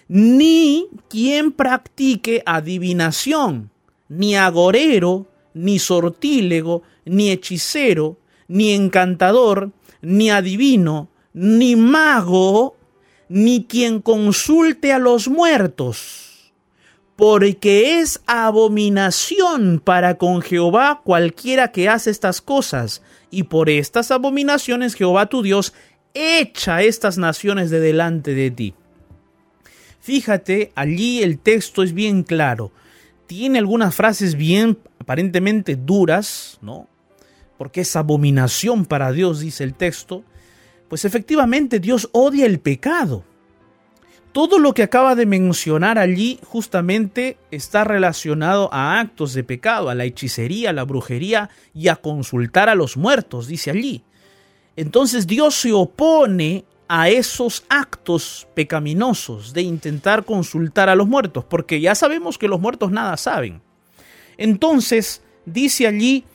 ni 0.08 0.88
quien 1.08 1.52
practique 1.52 2.42
adivinación, 2.46 3.70
ni 4.10 4.36
agorero, 4.36 5.28
ni 5.54 5.80
sortílego, 5.80 6.84
ni 7.06 7.32
hechicero, 7.32 8.18
ni 8.48 8.72
encantador, 8.72 9.72
ni 10.02 10.30
adivino, 10.30 11.10
ni 11.34 11.76
mago, 11.76 12.76
ni 13.30 13.66
quien 13.66 14.02
consulte 14.02 14.94
a 14.94 15.00
los 15.00 15.28
muertos, 15.28 16.35
porque 17.16 18.00
es 18.00 18.22
abominación 18.28 19.82
para 19.84 20.16
con 20.16 20.42
Jehová 20.42 21.02
cualquiera 21.04 21.72
que 21.72 21.90
hace 21.90 22.12
estas 22.12 22.42
cosas, 22.42 23.02
y 23.32 23.44
por 23.44 23.70
estas 23.70 24.12
abominaciones 24.12 24.96
Jehová 24.96 25.28
tu 25.28 25.42
Dios 25.42 25.74
echa 26.14 26.82
estas 26.82 27.18
naciones 27.18 27.70
de 27.70 27.80
delante 27.80 28.34
de 28.34 28.52
ti. 28.52 28.74
Fíjate, 30.00 30.72
allí 30.76 31.24
el 31.24 31.40
texto 31.40 31.84
es 31.84 31.94
bien 31.94 32.24
claro. 32.24 32.72
Tiene 33.28 33.60
algunas 33.60 33.96
frases 33.96 34.36
bien 34.36 34.78
aparentemente 35.00 35.76
duras, 35.76 36.60
¿no? 36.62 36.88
Porque 37.58 37.82
es 37.82 37.96
abominación 37.96 38.86
para 38.86 39.12
Dios, 39.12 39.40
dice 39.40 39.64
el 39.64 39.74
texto 39.74 40.24
pues 40.88 41.06
efectivamente 41.06 41.80
Dios 41.80 42.10
odia 42.12 42.46
el 42.46 42.60
pecado. 42.60 43.24
Todo 44.36 44.60
lo 44.60 44.74
que 44.74 44.84
acaba 44.84 45.16
de 45.16 45.26
mencionar 45.26 45.98
allí 45.98 46.42
justamente 46.44 47.38
está 47.52 47.86
relacionado 47.86 48.68
a 48.74 49.00
actos 49.00 49.34
de 49.34 49.46
pecado, 49.46 49.90
a 49.90 49.96
la 49.96 50.04
hechicería, 50.04 50.72
a 50.72 50.74
la 50.74 50.84
brujería 50.84 51.50
y 51.74 51.88
a 51.88 51.96
consultar 51.96 52.68
a 52.68 52.76
los 52.76 52.98
muertos, 52.98 53.48
dice 53.48 53.72
allí. 53.72 54.04
Entonces 54.76 55.26
Dios 55.26 55.56
se 55.56 55.72
opone 55.72 56.66
a 56.90 57.08
esos 57.08 57.64
actos 57.70 58.46
pecaminosos 58.56 59.54
de 59.54 59.62
intentar 59.62 60.26
consultar 60.26 60.90
a 60.90 60.96
los 60.96 61.08
muertos, 61.08 61.46
porque 61.46 61.80
ya 61.80 61.96
sabemos 61.96 62.38
que 62.38 62.50
los 62.50 62.60
muertos 62.60 62.92
nada 62.92 63.16
saben. 63.16 63.62
Entonces 64.36 65.22
dice 65.46 65.88
allí 65.88 66.26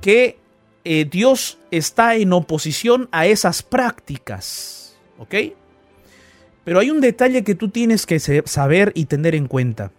que 0.00 0.38
eh, 0.82 1.04
Dios 1.04 1.58
está 1.70 2.14
en 2.14 2.32
oposición 2.32 3.06
a 3.12 3.26
esas 3.26 3.62
prácticas. 3.62 4.96
¿Ok? 5.18 5.34
Pero 6.68 6.80
hay 6.80 6.90
un 6.90 7.00
detalle 7.00 7.44
que 7.44 7.54
tú 7.54 7.70
tienes 7.70 8.04
que 8.04 8.20
saber 8.20 8.92
y 8.94 9.06
tener 9.06 9.34
en 9.34 9.46
cuenta. 9.46 9.90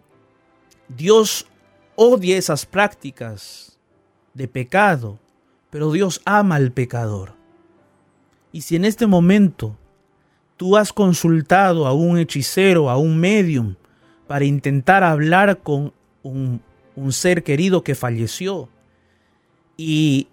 Dios 0.88 1.48
odia 1.96 2.38
esas 2.38 2.68
prácticas 2.68 3.80
de 4.36 4.48
pecado, 4.48 5.18
pero 5.72 5.92
Dios 5.92 6.22
ama 6.26 6.58
al 6.58 6.72
pecador. 6.72 7.34
Y 8.52 8.62
si 8.62 8.76
en 8.76 8.86
este 8.86 9.08
momento 9.08 9.76
tú 10.58 10.78
has 10.78 10.94
consultado 10.94 11.88
a 11.88 11.94
un 11.94 12.20
hechicero, 12.20 12.92
a 12.92 12.98
un 12.98 13.20
medium, 13.20 13.74
para 14.28 14.46
intentar 14.46 15.04
hablar 15.04 15.64
con 15.64 15.92
un, 16.22 16.62
ser 17.10 17.42
querido 17.42 17.84
que 17.84 17.96
falleció, 17.96 18.70
y 19.76 20.28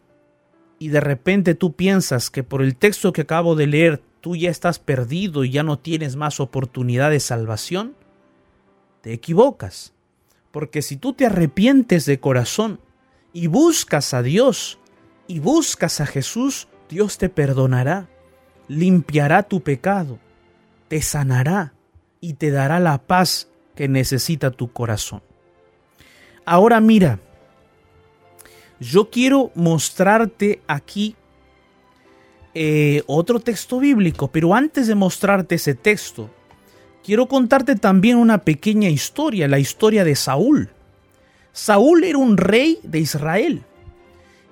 y 0.79 0.89
de 0.89 1.01
repente 1.01 1.55
tú 1.55 1.73
piensas 1.73 2.29
que 2.29 2.43
por 2.43 2.61
el 2.61 2.77
texto 2.77 3.13
que 3.15 3.23
acabo 3.23 3.55
de 3.55 3.67
leer 3.67 4.03
tú 4.27 4.35
ya 4.35 4.51
estás 4.51 4.81
perdido 4.81 5.45
y 5.45 5.53
ya 5.53 5.63
no 5.63 5.79
tienes 5.79 6.17
más 6.17 6.41
oportunidad 6.41 7.13
de 7.13 7.21
salvación, 7.21 7.95
te 9.01 9.13
equivocas. 9.13 9.93
Porque 10.51 10.83
si 10.83 10.97
tú 10.97 11.13
te 11.13 11.27
arrepientes 11.27 12.07
de 12.07 12.19
corazón 12.19 12.81
y 13.33 13.47
buscas 13.47 14.15
a 14.15 14.23
Dios 14.23 14.81
y 15.29 15.39
buscas 15.39 16.01
a 16.01 16.07
Jesús, 16.07 16.67
Dios 16.89 17.19
te 17.19 17.29
perdonará, 17.29 18.09
limpiará 18.67 19.45
tu 19.45 19.61
pecado, 19.61 20.19
te 20.89 21.03
sanará 21.03 21.73
y 22.21 22.33
te 22.33 22.51
dará 22.51 22.81
la 22.81 22.99
paz 22.99 23.47
que 23.77 23.87
necesita 23.87 24.51
tu 24.51 24.73
corazón. 24.73 25.23
Ahora 26.45 26.81
mira, 26.81 27.21
yo 28.81 29.09
quiero 29.09 29.53
mostrarte 29.55 30.63
aquí 30.67 31.15
eh, 32.59 33.03
otro 33.07 33.39
texto 33.39 33.79
bíblico, 33.81 34.29
pero 34.29 34.55
antes 34.55 34.87
de 34.87 34.95
mostrarte 34.95 35.57
ese 35.57 35.75
texto, 35.75 36.31
quiero 37.05 37.29
contarte 37.29 37.77
también 37.77 38.17
una 38.17 38.39
pequeña 38.39 38.89
historia, 38.89 39.47
la 39.47 39.59
historia 39.59 40.05
de 40.05 40.17
Saúl. 40.17 40.71
Saúl 41.53 42.05
era 42.05 42.17
un 42.17 42.39
rey 42.39 42.79
de 42.83 43.01
Israel 43.01 43.63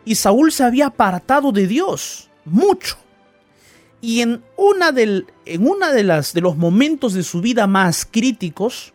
y 0.05 0.17
Saúl 0.17 0.53
se 0.53 0.65
había 0.65 0.89
apartado 0.89 1.51
de 1.51 1.67
Dios 1.67 2.29
mucho. 2.45 2.99
Y 4.03 4.21
en 4.21 4.43
una, 4.59 4.93
en 5.47 5.67
una 5.67 5.91
de, 5.91 6.05
las, 6.05 6.35
de 6.35 6.43
los 6.43 6.59
momentos 6.59 7.15
de 7.15 7.23
su 7.23 7.41
vida 7.41 7.67
más 7.67 8.05
críticos, 8.05 8.93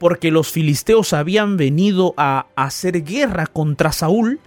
porque 0.00 0.32
los 0.32 0.50
filisteos 0.50 1.12
habían 1.12 1.56
venido 1.56 2.12
a 2.16 2.46
hacer 2.56 3.04
guerra 3.04 3.46
contra 3.46 3.92
Saúl, 3.92 4.40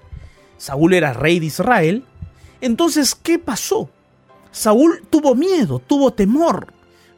Saúl 0.58 0.96
era 0.96 1.14
rey 1.14 1.40
de 1.40 1.46
Israel. 1.46 2.04
Entonces, 2.66 3.16
¿qué 3.16 3.40
pasó? 3.40 3.90
Saúl 4.52 5.04
tuvo 5.10 5.36
miedo, 5.36 5.80
tuvo 5.80 6.12
temor, 6.12 6.74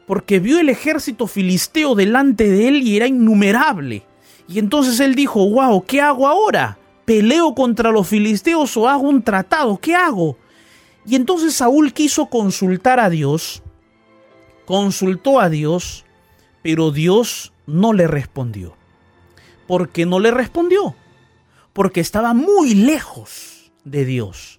porque 0.06 0.40
vio 0.40 0.58
el 0.58 0.68
ejército 0.68 1.26
filisteo 1.26 1.94
delante 1.94 2.48
de 2.48 2.68
él 2.68 2.82
y 2.82 2.96
era 2.96 3.06
innumerable. 3.06 4.04
Y 4.48 4.58
entonces 4.58 5.00
él 5.00 5.14
dijo, 5.14 5.48
wow, 5.48 5.84
¿qué 5.84 6.00
hago 6.00 6.26
ahora? 6.26 6.78
¿Peleo 7.04 7.54
contra 7.54 7.90
los 7.90 8.08
filisteos 8.08 8.76
o 8.76 8.88
hago 8.88 9.08
un 9.08 9.22
tratado? 9.22 9.78
¿Qué 9.78 9.94
hago? 9.94 10.36
Y 11.06 11.14
entonces 11.14 11.54
Saúl 11.54 11.92
quiso 11.92 12.26
consultar 12.26 13.00
a 13.00 13.08
Dios, 13.08 13.62
consultó 14.66 15.40
a 15.40 15.48
Dios, 15.48 16.04
pero 16.62 16.90
Dios 16.90 17.52
no 17.66 17.92
le 17.92 18.06
respondió. 18.06 18.76
¿Por 19.66 19.90
qué 19.90 20.04
no 20.06 20.18
le 20.20 20.30
respondió? 20.30 20.94
porque 21.78 22.00
estaba 22.00 22.34
muy 22.34 22.74
lejos 22.74 23.70
de 23.84 24.04
Dios. 24.04 24.57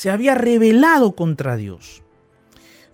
Se 0.00 0.08
había 0.08 0.34
rebelado 0.34 1.12
contra 1.12 1.56
Dios. 1.56 2.02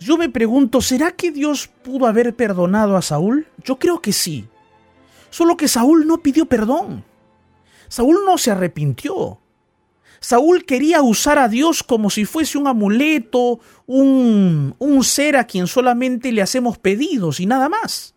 Yo 0.01 0.19
me 0.19 0.29
pregunto, 0.29 0.81
¿será 0.81 1.13
que 1.13 1.31
Dios 1.31 1.71
pudo 1.85 2.09
haber 2.09 2.35
perdonado 2.35 2.97
a 2.97 3.01
Saúl? 3.01 3.47
Yo 3.63 3.79
creo 3.79 4.03
que 4.03 4.13
sí. 4.13 4.49
Solo 5.31 5.57
que 5.57 5.69
Saúl 5.69 6.09
no 6.09 6.19
pidió 6.21 6.47
perdón. 6.47 7.05
Saúl 7.87 8.25
no 8.27 8.39
se 8.39 8.51
arrepintió. 8.51 9.39
Saúl 10.19 10.65
quería 10.65 11.01
usar 11.01 11.39
a 11.39 11.47
Dios 11.47 11.85
como 11.85 12.11
si 12.11 12.25
fuese 12.25 12.59
un 12.59 12.67
amuleto, 12.67 13.61
un, 13.87 14.75
un 14.77 15.05
ser 15.05 15.37
a 15.37 15.45
quien 15.45 15.69
solamente 15.69 16.33
le 16.33 16.43
hacemos 16.43 16.77
pedidos 16.77 17.39
y 17.39 17.47
nada 17.47 17.69
más. 17.69 18.17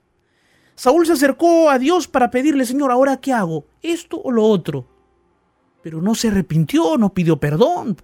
Saúl 0.74 1.06
se 1.06 1.14
acercó 1.14 1.70
a 1.70 1.78
Dios 1.78 2.08
para 2.08 2.32
pedirle, 2.32 2.66
Señor, 2.66 2.92
¿ahora 2.92 3.18
qué 3.18 3.34
hago? 3.34 3.68
¿Esto 3.84 4.20
o 4.20 4.32
lo 4.32 4.46
otro? 4.46 4.88
pero 5.82 6.02
no 6.02 6.16
se 6.16 6.28
arrepintió, 6.28 6.98
no 6.98 7.14
pidió 7.14 7.38
perdón. 7.40 7.98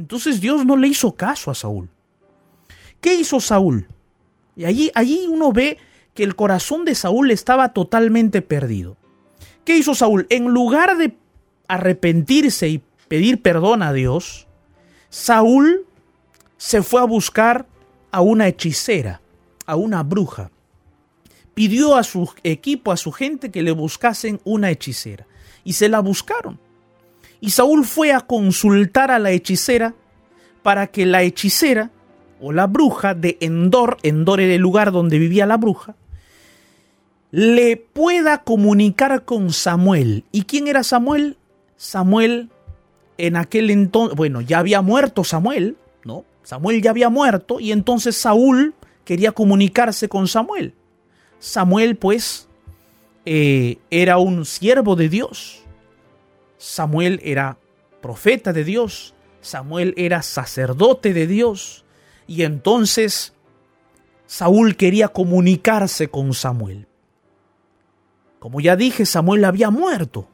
Entonces 0.00 0.40
Dios 0.40 0.64
no 0.64 0.78
le 0.78 0.88
hizo 0.88 1.14
caso 1.14 1.50
a 1.50 1.54
Saúl. 1.54 1.90
¿Qué 3.02 3.16
hizo 3.16 3.38
Saúl? 3.38 3.86
Y 4.56 4.64
allí, 4.64 4.90
allí 4.94 5.26
uno 5.28 5.52
ve 5.52 5.76
que 6.14 6.24
el 6.24 6.34
corazón 6.34 6.86
de 6.86 6.94
Saúl 6.94 7.30
estaba 7.30 7.74
totalmente 7.74 8.40
perdido. 8.40 8.96
¿Qué 9.62 9.76
hizo 9.76 9.94
Saúl? 9.94 10.26
En 10.30 10.46
lugar 10.46 10.96
de 10.96 11.18
arrepentirse 11.68 12.70
y 12.70 12.82
pedir 13.08 13.42
perdón 13.42 13.82
a 13.82 13.92
Dios, 13.92 14.46
Saúl 15.10 15.84
se 16.56 16.82
fue 16.82 17.02
a 17.02 17.04
buscar 17.04 17.66
a 18.10 18.22
una 18.22 18.48
hechicera, 18.48 19.20
a 19.66 19.76
una 19.76 20.02
bruja. 20.02 20.50
Pidió 21.52 21.94
a 21.94 22.04
su 22.04 22.32
equipo, 22.42 22.90
a 22.90 22.96
su 22.96 23.12
gente, 23.12 23.50
que 23.50 23.62
le 23.62 23.72
buscasen 23.72 24.40
una 24.44 24.70
hechicera. 24.70 25.26
Y 25.62 25.74
se 25.74 25.90
la 25.90 26.00
buscaron. 26.00 26.58
Y 27.40 27.50
Saúl 27.50 27.84
fue 27.84 28.12
a 28.12 28.20
consultar 28.20 29.10
a 29.10 29.18
la 29.18 29.30
hechicera 29.30 29.94
para 30.62 30.88
que 30.88 31.06
la 31.06 31.22
hechicera 31.22 31.90
o 32.40 32.52
la 32.52 32.66
bruja 32.66 33.14
de 33.14 33.36
Endor, 33.40 33.98
Endor 34.02 34.40
era 34.40 34.54
el 34.54 34.60
lugar 34.60 34.92
donde 34.92 35.18
vivía 35.18 35.46
la 35.46 35.56
bruja, 35.56 35.94
le 37.30 37.76
pueda 37.76 38.38
comunicar 38.38 39.24
con 39.24 39.52
Samuel. 39.52 40.24
¿Y 40.32 40.42
quién 40.42 40.68
era 40.68 40.82
Samuel? 40.82 41.36
Samuel 41.76 42.50
en 43.18 43.36
aquel 43.36 43.70
entonces, 43.70 44.16
bueno, 44.16 44.40
ya 44.40 44.58
había 44.58 44.82
muerto 44.82 45.24
Samuel, 45.24 45.76
¿no? 46.04 46.24
Samuel 46.42 46.82
ya 46.82 46.90
había 46.90 47.10
muerto 47.10 47.60
y 47.60 47.72
entonces 47.72 48.16
Saúl 48.16 48.74
quería 49.04 49.32
comunicarse 49.32 50.08
con 50.08 50.26
Samuel. 50.26 50.74
Samuel, 51.38 51.96
pues, 51.96 52.48
eh, 53.26 53.78
era 53.90 54.18
un 54.18 54.44
siervo 54.44 54.96
de 54.96 55.08
Dios. 55.08 55.59
Samuel 56.60 57.20
era 57.24 57.56
profeta 58.02 58.52
de 58.52 58.64
Dios. 58.64 59.14
Samuel 59.40 59.94
era 59.96 60.20
sacerdote 60.20 61.14
de 61.14 61.26
Dios. 61.26 61.86
Y 62.26 62.42
entonces 62.42 63.32
Saúl 64.26 64.76
quería 64.76 65.08
comunicarse 65.08 66.08
con 66.08 66.34
Samuel. 66.34 66.86
Como 68.38 68.60
ya 68.60 68.76
dije, 68.76 69.06
Samuel 69.06 69.46
había 69.46 69.70
muerto. 69.70 70.28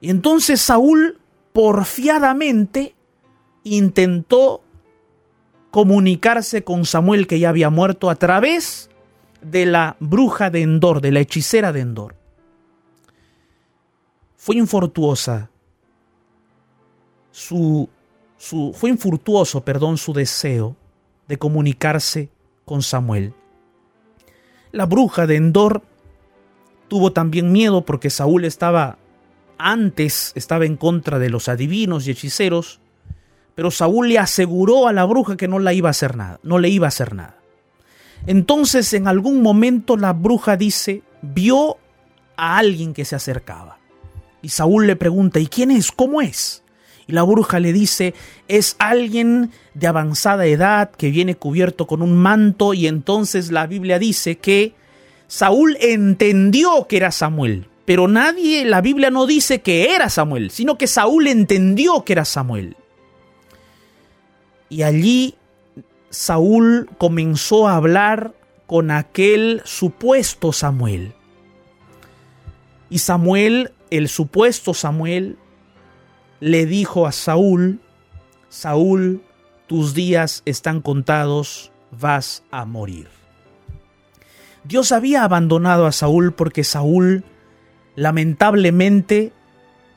Y 0.00 0.10
entonces 0.10 0.60
Saúl 0.60 1.18
porfiadamente 1.52 2.94
intentó 3.64 4.62
comunicarse 5.72 6.62
con 6.62 6.84
Samuel 6.84 7.26
que 7.26 7.40
ya 7.40 7.48
había 7.48 7.68
muerto 7.68 8.10
a 8.10 8.14
través 8.14 8.90
de 9.42 9.66
la 9.66 9.96
bruja 9.98 10.50
de 10.50 10.62
Endor, 10.62 11.00
de 11.00 11.10
la 11.10 11.18
hechicera 11.18 11.72
de 11.72 11.80
Endor. 11.80 12.17
Fue 14.48 14.56
infructuosa 14.56 15.50
su, 17.30 17.90
su, 18.38 18.72
fue 18.74 18.88
infructuoso, 18.88 19.62
perdón, 19.62 19.98
su 19.98 20.14
deseo 20.14 20.74
de 21.28 21.36
comunicarse 21.36 22.30
con 22.64 22.80
Samuel. 22.80 23.34
La 24.72 24.86
bruja 24.86 25.26
de 25.26 25.36
Endor 25.36 25.82
tuvo 26.88 27.12
también 27.12 27.52
miedo 27.52 27.84
porque 27.84 28.08
Saúl 28.08 28.46
estaba 28.46 28.96
antes 29.58 30.32
estaba 30.34 30.64
en 30.64 30.78
contra 30.78 31.18
de 31.18 31.28
los 31.28 31.50
adivinos 31.50 32.08
y 32.08 32.12
hechiceros, 32.12 32.80
pero 33.54 33.70
Saúl 33.70 34.08
le 34.08 34.18
aseguró 34.18 34.88
a 34.88 34.94
la 34.94 35.04
bruja 35.04 35.36
que 35.36 35.46
no 35.46 35.58
la 35.58 35.74
iba 35.74 35.88
a 35.88 35.90
hacer 35.90 36.16
nada, 36.16 36.40
no 36.42 36.58
le 36.58 36.70
iba 36.70 36.86
a 36.86 36.88
hacer 36.88 37.14
nada. 37.14 37.36
Entonces 38.26 38.94
en 38.94 39.08
algún 39.08 39.42
momento 39.42 39.98
la 39.98 40.14
bruja 40.14 40.56
dice, 40.56 41.02
vio 41.20 41.76
a 42.38 42.56
alguien 42.56 42.94
que 42.94 43.04
se 43.04 43.14
acercaba. 43.14 43.77
Y 44.48 44.50
Saúl 44.50 44.86
le 44.86 44.96
pregunta, 44.96 45.40
¿y 45.40 45.46
quién 45.46 45.70
es? 45.70 45.92
¿Cómo 45.92 46.22
es? 46.22 46.62
Y 47.06 47.12
la 47.12 47.22
bruja 47.22 47.60
le 47.60 47.74
dice, 47.74 48.14
es 48.48 48.76
alguien 48.78 49.50
de 49.74 49.86
avanzada 49.86 50.46
edad 50.46 50.90
que 50.90 51.10
viene 51.10 51.34
cubierto 51.34 51.86
con 51.86 52.00
un 52.00 52.16
manto 52.16 52.72
y 52.72 52.86
entonces 52.86 53.52
la 53.52 53.66
Biblia 53.66 53.98
dice 53.98 54.38
que 54.38 54.72
Saúl 55.26 55.76
entendió 55.82 56.86
que 56.88 56.96
era 56.96 57.10
Samuel, 57.10 57.68
pero 57.84 58.08
nadie, 58.08 58.64
la 58.64 58.80
Biblia 58.80 59.10
no 59.10 59.26
dice 59.26 59.60
que 59.60 59.94
era 59.94 60.08
Samuel, 60.08 60.50
sino 60.50 60.78
que 60.78 60.86
Saúl 60.86 61.26
entendió 61.26 62.02
que 62.06 62.14
era 62.14 62.24
Samuel. 62.24 62.74
Y 64.70 64.80
allí 64.80 65.34
Saúl 66.08 66.88
comenzó 66.96 67.68
a 67.68 67.76
hablar 67.76 68.32
con 68.66 68.92
aquel 68.92 69.60
supuesto 69.66 70.54
Samuel. 70.54 71.12
Y 72.88 73.00
Samuel, 73.00 73.72
el 73.90 74.08
supuesto 74.08 74.74
Samuel, 74.74 75.38
le 76.40 76.66
dijo 76.66 77.06
a 77.06 77.12
Saúl, 77.12 77.80
Saúl, 78.48 79.22
tus 79.66 79.94
días 79.94 80.42
están 80.44 80.80
contados, 80.80 81.72
vas 81.90 82.42
a 82.50 82.64
morir. 82.64 83.08
Dios 84.64 84.92
había 84.92 85.24
abandonado 85.24 85.86
a 85.86 85.92
Saúl 85.92 86.32
porque 86.32 86.64
Saúl 86.64 87.24
lamentablemente 87.96 89.32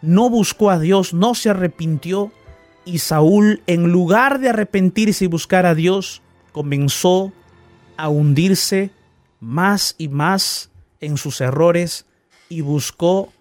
no 0.01 0.29
buscó 0.29 0.69
a 0.69 0.79
Dios, 0.79 1.13
no 1.13 1.35
se 1.35 1.49
arrepintió 1.49 2.31
y 2.85 2.99
Saúl, 2.99 3.61
en 3.67 3.91
lugar 3.91 4.39
de 4.39 4.49
arrepentirse 4.49 5.25
y 5.25 5.27
buscar 5.27 5.65
a 5.65 5.75
Dios, 5.75 6.21
comenzó 6.51 7.31
a 7.95 8.09
hundirse 8.09 8.91
más 9.39 9.95
y 9.97 10.07
más 10.07 10.71
en 10.99 11.17
sus 11.17 11.41
errores 11.41 12.05
y 12.49 12.61
buscó 12.61 13.31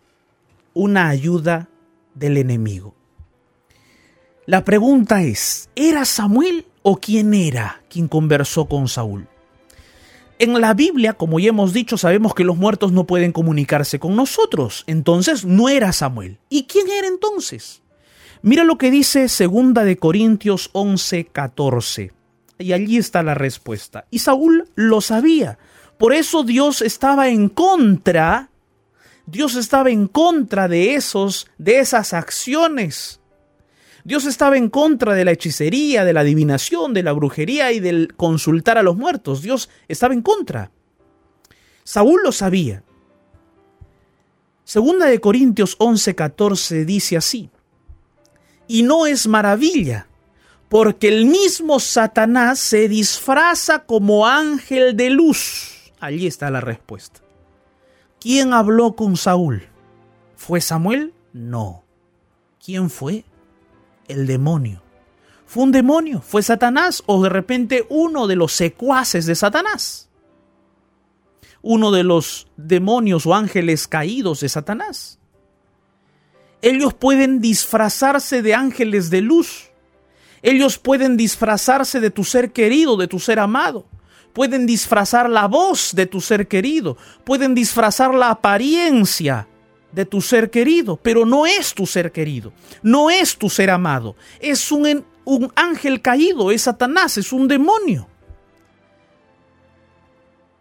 una 0.74 1.08
ayuda 1.08 1.68
del 2.14 2.36
enemigo. 2.36 2.94
La 4.46 4.64
pregunta 4.64 5.22
es, 5.22 5.70
¿era 5.76 6.04
Samuel 6.04 6.66
o 6.82 6.96
quién 6.96 7.34
era 7.34 7.82
quien 7.88 8.08
conversó 8.08 8.66
con 8.66 8.88
Saúl? 8.88 9.28
En 10.40 10.58
la 10.58 10.72
Biblia, 10.72 11.12
como 11.12 11.38
ya 11.38 11.50
hemos 11.50 11.74
dicho, 11.74 11.98
sabemos 11.98 12.34
que 12.34 12.44
los 12.44 12.56
muertos 12.56 12.92
no 12.92 13.06
pueden 13.06 13.30
comunicarse 13.30 13.98
con 13.98 14.16
nosotros. 14.16 14.84
Entonces 14.86 15.44
no 15.44 15.68
era 15.68 15.92
Samuel. 15.92 16.38
¿Y 16.48 16.64
quién 16.64 16.88
era 16.88 17.06
entonces? 17.06 17.82
Mira 18.42 18.64
lo 18.64 18.78
que 18.78 18.90
dice 18.90 19.28
segunda 19.28 19.84
de 19.84 19.98
Corintios 19.98 20.70
11, 20.72 21.26
14. 21.26 22.12
Y 22.58 22.72
allí 22.72 22.96
está 22.96 23.22
la 23.22 23.34
respuesta. 23.34 24.06
Y 24.10 24.20
Saúl 24.20 24.68
lo 24.74 25.02
sabía. 25.02 25.58
Por 25.98 26.14
eso 26.14 26.42
Dios 26.42 26.80
estaba 26.80 27.28
en 27.28 27.50
contra. 27.50 28.49
Dios 29.30 29.54
estaba 29.54 29.90
en 29.90 30.08
contra 30.08 30.68
de 30.68 30.94
esos, 30.94 31.48
de 31.58 31.78
esas 31.80 32.12
acciones 32.12 33.20
Dios 34.04 34.24
estaba 34.24 34.56
en 34.56 34.70
contra 34.70 35.14
de 35.14 35.24
la 35.24 35.32
hechicería, 35.32 36.04
de 36.04 36.12
la 36.12 36.20
adivinación, 36.20 36.94
de 36.94 37.02
la 37.02 37.12
brujería 37.12 37.72
y 37.72 37.80
del 37.80 38.14
consultar 38.16 38.78
a 38.78 38.82
los 38.82 38.96
muertos. 38.96 39.42
Dios 39.42 39.68
estaba 39.88 40.14
en 40.14 40.22
contra. 40.22 40.70
Saúl 41.84 42.20
lo 42.24 42.32
sabía. 42.32 42.82
Segunda 44.64 45.06
de 45.06 45.20
Corintios 45.20 45.76
11:14 45.78 46.84
dice 46.84 47.16
así, 47.16 47.50
y 48.68 48.82
no 48.82 49.06
es 49.06 49.26
maravilla, 49.26 50.06
porque 50.68 51.08
el 51.08 51.26
mismo 51.26 51.80
Satanás 51.80 52.60
se 52.60 52.88
disfraza 52.88 53.84
como 53.84 54.26
ángel 54.26 54.96
de 54.96 55.10
luz. 55.10 55.92
Allí 55.98 56.26
está 56.26 56.50
la 56.50 56.60
respuesta. 56.60 57.19
¿Quién 58.20 58.52
habló 58.52 58.94
con 58.94 59.16
Saúl? 59.16 59.68
¿Fue 60.36 60.60
Samuel? 60.60 61.14
No. 61.32 61.84
¿Quién 62.62 62.90
fue? 62.90 63.24
el 64.10 64.26
demonio. 64.26 64.82
¿Fue 65.46 65.64
un 65.64 65.72
demonio? 65.72 66.20
¿Fue 66.20 66.42
Satanás? 66.42 67.02
¿O 67.06 67.22
de 67.22 67.28
repente 67.28 67.86
uno 67.88 68.26
de 68.26 68.36
los 68.36 68.52
secuaces 68.52 69.26
de 69.26 69.34
Satanás? 69.34 70.08
Uno 71.62 71.90
de 71.90 72.04
los 72.04 72.48
demonios 72.56 73.26
o 73.26 73.34
ángeles 73.34 73.88
caídos 73.88 74.40
de 74.40 74.48
Satanás. 74.48 75.18
Ellos 76.62 76.94
pueden 76.94 77.40
disfrazarse 77.40 78.42
de 78.42 78.54
ángeles 78.54 79.10
de 79.10 79.22
luz. 79.22 79.70
Ellos 80.42 80.78
pueden 80.78 81.16
disfrazarse 81.16 82.00
de 82.00 82.10
tu 82.10 82.24
ser 82.24 82.52
querido, 82.52 82.96
de 82.96 83.08
tu 83.08 83.18
ser 83.18 83.38
amado. 83.38 83.86
Pueden 84.32 84.66
disfrazar 84.66 85.28
la 85.28 85.46
voz 85.46 85.94
de 85.94 86.06
tu 86.06 86.20
ser 86.20 86.48
querido. 86.48 86.96
Pueden 87.24 87.54
disfrazar 87.54 88.14
la 88.14 88.30
apariencia 88.30 89.48
de 89.92 90.04
tu 90.04 90.20
ser 90.20 90.50
querido, 90.50 90.96
pero 90.96 91.26
no 91.26 91.46
es 91.46 91.74
tu 91.74 91.86
ser 91.86 92.12
querido, 92.12 92.52
no 92.82 93.10
es 93.10 93.36
tu 93.36 93.50
ser 93.50 93.70
amado, 93.70 94.14
es 94.38 94.70
un, 94.70 95.04
un 95.24 95.52
ángel 95.56 96.00
caído, 96.00 96.50
es 96.50 96.62
Satanás, 96.62 97.18
es 97.18 97.32
un 97.32 97.48
demonio. 97.48 98.08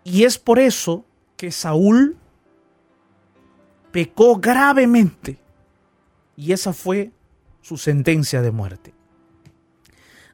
Y 0.03 0.23
es 0.23 0.37
por 0.37 0.59
eso 0.59 1.05
que 1.37 1.51
Saúl 1.51 2.17
pecó 3.91 4.37
gravemente 4.37 5.39
y 6.35 6.53
esa 6.53 6.73
fue 6.73 7.11
su 7.61 7.77
sentencia 7.77 8.41
de 8.41 8.51
muerte. 8.51 8.93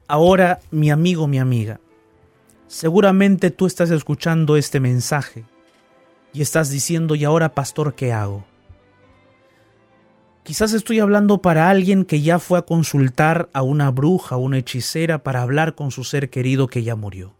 Ahora, 0.08 0.60
mi 0.70 0.90
amigo, 0.90 1.26
mi 1.26 1.38
amiga, 1.38 1.80
seguramente 2.68 3.50
tú 3.50 3.66
estás 3.66 3.90
escuchando 3.90 4.56
este 4.56 4.80
mensaje 4.80 5.44
y 6.32 6.42
estás 6.42 6.70
diciendo, 6.70 7.14
¿y 7.14 7.24
ahora, 7.24 7.54
pastor, 7.54 7.94
qué 7.94 8.12
hago? 8.12 8.44
Quizás 10.42 10.72
estoy 10.74 11.00
hablando 11.00 11.42
para 11.42 11.70
alguien 11.70 12.04
que 12.04 12.20
ya 12.20 12.38
fue 12.38 12.58
a 12.58 12.62
consultar 12.62 13.48
a 13.52 13.62
una 13.62 13.90
bruja, 13.90 14.36
una 14.36 14.58
hechicera 14.58 15.24
para 15.24 15.42
hablar 15.42 15.74
con 15.74 15.90
su 15.90 16.04
ser 16.04 16.30
querido 16.30 16.68
que 16.68 16.84
ya 16.84 16.94
murió. 16.94 17.34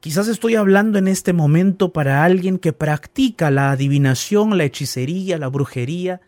Quizás 0.00 0.28
estoy 0.28 0.56
hablando 0.56 0.98
en 0.98 1.08
este 1.08 1.32
momento 1.32 1.92
para 1.92 2.24
alguien 2.24 2.58
que 2.58 2.72
practica 2.72 3.50
la 3.50 3.70
adivinación, 3.70 4.58
la 4.58 4.64
hechicería, 4.64 5.38
la 5.38 5.48
brujería, 5.48 6.20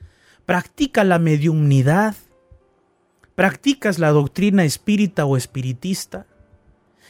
practica 0.47 1.05
la 1.05 1.19
mediumnidad, 1.19 2.15
practicas 3.35 3.99
la 3.99 4.11
doctrina 4.11 4.65
espírita 4.65 5.27
o 5.27 5.37
espiritista, 5.37 6.27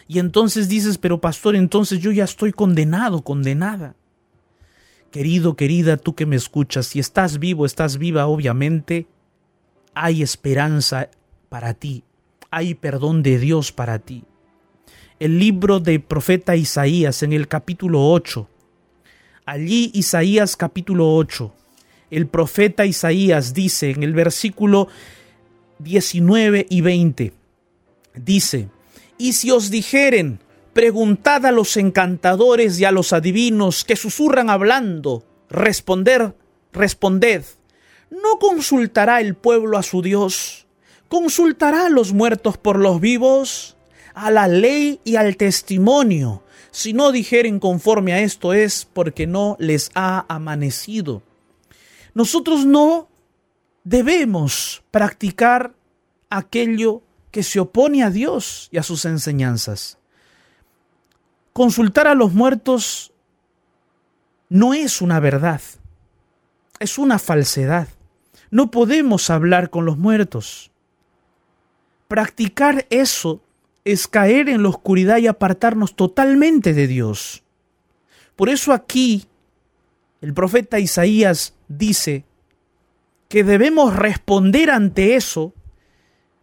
Y 0.06 0.18
entonces 0.18 0.68
dices, 0.68 0.98
pero 0.98 1.20
pastor, 1.20 1.56
entonces 1.56 2.00
yo 2.00 2.12
ya 2.12 2.24
estoy 2.24 2.52
condenado, 2.52 3.22
condenada. 3.22 3.94
Querido, 5.10 5.56
querida, 5.56 5.96
tú 5.96 6.14
que 6.14 6.26
me 6.26 6.36
escuchas, 6.36 6.86
si 6.86 6.98
estás 6.98 7.38
vivo, 7.38 7.64
estás 7.64 7.98
viva, 7.98 8.26
obviamente, 8.26 9.06
hay 9.94 10.22
esperanza 10.22 11.08
para 11.48 11.74
ti, 11.74 12.02
hay 12.50 12.74
perdón 12.74 13.22
de 13.22 13.38
Dios 13.38 13.72
para 13.72 13.98
ti. 14.00 14.24
El 15.20 15.38
libro 15.38 15.78
del 15.78 16.02
profeta 16.02 16.56
Isaías 16.56 17.22
en 17.22 17.32
el 17.32 17.46
capítulo 17.46 18.10
8. 18.10 18.48
Allí 19.46 19.90
Isaías 19.94 20.56
capítulo 20.56 21.14
8. 21.14 21.54
El 22.10 22.26
profeta 22.26 22.84
Isaías 22.84 23.54
dice 23.54 23.90
en 23.90 24.02
el 24.02 24.12
versículo 24.12 24.88
19 25.78 26.66
y 26.68 26.80
20. 26.80 27.32
Dice, 28.16 28.68
y 29.18 29.34
si 29.34 29.50
os 29.50 29.70
dijeren, 29.70 30.40
preguntad 30.72 31.46
a 31.46 31.52
los 31.52 31.76
encantadores 31.76 32.78
y 32.80 32.84
a 32.84 32.92
los 32.92 33.12
adivinos 33.12 33.84
que 33.84 33.96
susurran 33.96 34.50
hablando, 34.50 35.24
responder, 35.48 36.34
responded, 36.72 37.44
¿no 38.10 38.38
consultará 38.38 39.20
el 39.20 39.34
pueblo 39.34 39.78
a 39.78 39.82
su 39.82 40.02
Dios? 40.02 40.64
consultará 41.14 41.86
a 41.86 41.90
los 41.90 42.12
muertos 42.12 42.58
por 42.58 42.76
los 42.76 43.00
vivos, 43.00 43.76
a 44.14 44.32
la 44.32 44.48
ley 44.48 45.00
y 45.04 45.14
al 45.14 45.36
testimonio. 45.36 46.42
Si 46.72 46.92
no 46.92 47.12
dijeren 47.12 47.60
conforme 47.60 48.12
a 48.12 48.20
esto 48.20 48.52
es 48.52 48.84
porque 48.92 49.28
no 49.28 49.56
les 49.60 49.92
ha 49.94 50.26
amanecido. 50.28 51.22
Nosotros 52.14 52.64
no 52.64 53.08
debemos 53.84 54.82
practicar 54.90 55.74
aquello 56.30 57.02
que 57.34 57.42
se 57.42 57.58
opone 57.58 58.04
a 58.04 58.10
Dios 58.10 58.68
y 58.70 58.78
a 58.78 58.84
sus 58.84 59.04
enseñanzas. 59.04 59.98
Consultar 61.52 62.06
a 62.06 62.14
los 62.14 62.32
muertos 62.32 63.12
no 64.48 64.72
es 64.72 65.02
una 65.02 65.18
verdad, 65.18 65.60
es 66.78 66.96
una 66.96 67.18
falsedad. 67.18 67.88
No 68.52 68.70
podemos 68.70 69.30
hablar 69.30 69.70
con 69.70 69.84
los 69.84 69.98
muertos. 69.98 70.70
Practicar 72.06 72.86
eso 72.88 73.42
es 73.84 74.06
caer 74.06 74.48
en 74.48 74.62
la 74.62 74.68
oscuridad 74.68 75.18
y 75.18 75.26
apartarnos 75.26 75.96
totalmente 75.96 76.72
de 76.72 76.86
Dios. 76.86 77.42
Por 78.36 78.48
eso 78.48 78.72
aquí 78.72 79.26
el 80.20 80.34
profeta 80.34 80.78
Isaías 80.78 81.54
dice 81.66 82.26
que 83.28 83.42
debemos 83.42 83.96
responder 83.96 84.70
ante 84.70 85.16
eso, 85.16 85.52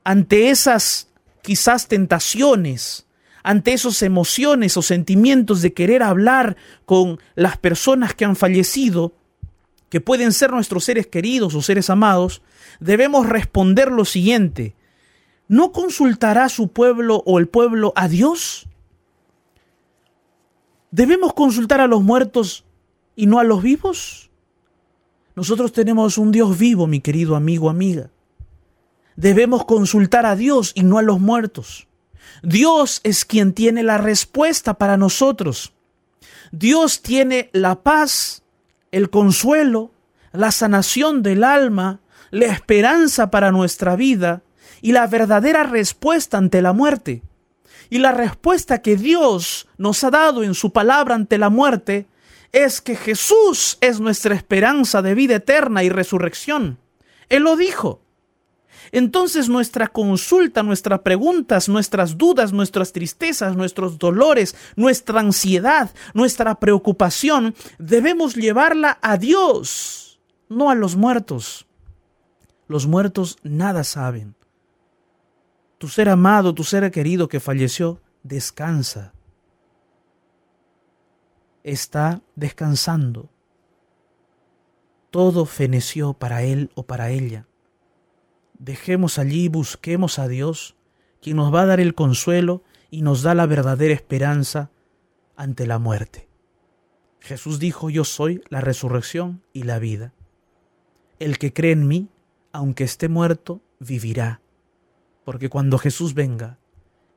ante 0.03 0.49
esas 0.49 1.09
quizás 1.41 1.87
tentaciones, 1.87 3.07
ante 3.43 3.73
esas 3.73 4.01
emociones 4.01 4.77
o 4.77 4.81
sentimientos 4.81 5.61
de 5.61 5.73
querer 5.73 6.03
hablar 6.03 6.57
con 6.85 7.19
las 7.35 7.57
personas 7.57 8.13
que 8.13 8.25
han 8.25 8.35
fallecido, 8.35 9.13
que 9.89 10.01
pueden 10.01 10.31
ser 10.31 10.51
nuestros 10.51 10.85
seres 10.85 11.07
queridos 11.07 11.55
o 11.55 11.61
seres 11.61 11.89
amados, 11.89 12.41
debemos 12.79 13.27
responder 13.27 13.91
lo 13.91 14.05
siguiente, 14.05 14.75
¿no 15.47 15.71
consultará 15.71 16.47
su 16.49 16.69
pueblo 16.69 17.23
o 17.25 17.39
el 17.39 17.47
pueblo 17.47 17.91
a 17.95 18.07
Dios? 18.07 18.67
¿Debemos 20.91 21.33
consultar 21.33 21.81
a 21.81 21.87
los 21.87 22.01
muertos 22.01 22.63
y 23.15 23.25
no 23.25 23.39
a 23.39 23.43
los 23.43 23.61
vivos? 23.61 24.29
Nosotros 25.35 25.71
tenemos 25.71 26.17
un 26.17 26.31
Dios 26.31 26.57
vivo, 26.57 26.87
mi 26.87 26.99
querido 26.99 27.35
amigo, 27.35 27.69
amiga. 27.69 28.09
Debemos 29.15 29.65
consultar 29.65 30.25
a 30.25 30.35
Dios 30.35 30.71
y 30.75 30.83
no 30.83 30.97
a 30.97 31.01
los 31.01 31.19
muertos. 31.19 31.87
Dios 32.43 33.01
es 33.03 33.25
quien 33.25 33.53
tiene 33.53 33.83
la 33.83 33.97
respuesta 33.97 34.75
para 34.75 34.97
nosotros. 34.97 35.73
Dios 36.51 37.01
tiene 37.01 37.49
la 37.53 37.81
paz, 37.83 38.43
el 38.91 39.09
consuelo, 39.09 39.91
la 40.33 40.51
sanación 40.51 41.23
del 41.23 41.43
alma, 41.43 41.99
la 42.31 42.47
esperanza 42.47 43.29
para 43.29 43.51
nuestra 43.51 43.95
vida 43.95 44.41
y 44.81 44.91
la 44.93 45.07
verdadera 45.07 45.63
respuesta 45.63 46.37
ante 46.37 46.61
la 46.61 46.73
muerte. 46.73 47.21
Y 47.89 47.99
la 47.99 48.13
respuesta 48.13 48.81
que 48.81 48.95
Dios 48.95 49.67
nos 49.77 50.03
ha 50.03 50.09
dado 50.09 50.43
en 50.43 50.53
su 50.53 50.71
palabra 50.71 51.15
ante 51.15 51.37
la 51.37 51.49
muerte 51.49 52.07
es 52.51 52.81
que 52.81 52.95
Jesús 52.95 53.77
es 53.81 53.99
nuestra 53.99 54.33
esperanza 54.33 55.01
de 55.01 55.13
vida 55.13 55.35
eterna 55.35 55.83
y 55.83 55.89
resurrección. 55.89 56.79
Él 57.29 57.43
lo 57.43 57.55
dijo. 57.55 58.01
Entonces 58.91 59.47
nuestra 59.47 59.87
consulta, 59.87 60.63
nuestras 60.63 60.99
preguntas, 60.99 61.69
nuestras 61.69 62.17
dudas, 62.17 62.51
nuestras 62.51 62.91
tristezas, 62.91 63.55
nuestros 63.55 63.97
dolores, 63.97 64.55
nuestra 64.75 65.21
ansiedad, 65.21 65.91
nuestra 66.13 66.55
preocupación, 66.55 67.55
debemos 67.79 68.35
llevarla 68.35 68.99
a 69.01 69.17
Dios, 69.17 70.19
no 70.49 70.69
a 70.69 70.75
los 70.75 70.95
muertos. 70.95 71.67
Los 72.67 72.85
muertos 72.85 73.37
nada 73.43 73.83
saben. 73.83 74.35
Tu 75.77 75.87
ser 75.87 76.09
amado, 76.09 76.53
tu 76.53 76.63
ser 76.63 76.91
querido 76.91 77.27
que 77.27 77.39
falleció, 77.39 78.01
descansa. 78.23 79.13
Está 81.63 82.21
descansando. 82.35 83.29
Todo 85.09 85.45
feneció 85.45 86.13
para 86.13 86.43
él 86.43 86.71
o 86.75 86.83
para 86.83 87.09
ella. 87.09 87.47
Dejemos 88.61 89.19
allí, 89.19 89.49
busquemos 89.49 90.19
a 90.19 90.27
Dios, 90.27 90.75
quien 91.21 91.35
nos 91.35 91.53
va 91.53 91.63
a 91.63 91.65
dar 91.65 91.79
el 91.79 91.95
consuelo 91.95 92.63
y 92.89 93.01
nos 93.01 93.23
da 93.23 93.35
la 93.35 93.45
verdadera 93.45 93.93
esperanza 93.93 94.71
ante 95.35 95.67
la 95.67 95.79
muerte. 95.79 96.29
Jesús 97.19 97.59
dijo, 97.59 97.89
yo 97.89 98.05
soy 98.05 98.41
la 98.49 98.61
resurrección 98.61 99.41
y 99.51 99.63
la 99.63 99.79
vida. 99.79 100.13
El 101.19 101.37
que 101.37 101.51
cree 101.51 101.73
en 101.73 101.87
mí, 101.87 102.07
aunque 102.53 102.83
esté 102.83 103.09
muerto, 103.09 103.61
vivirá 103.79 104.41
porque 105.23 105.49
cuando 105.49 105.77
Jesús 105.77 106.13
venga, 106.13 106.57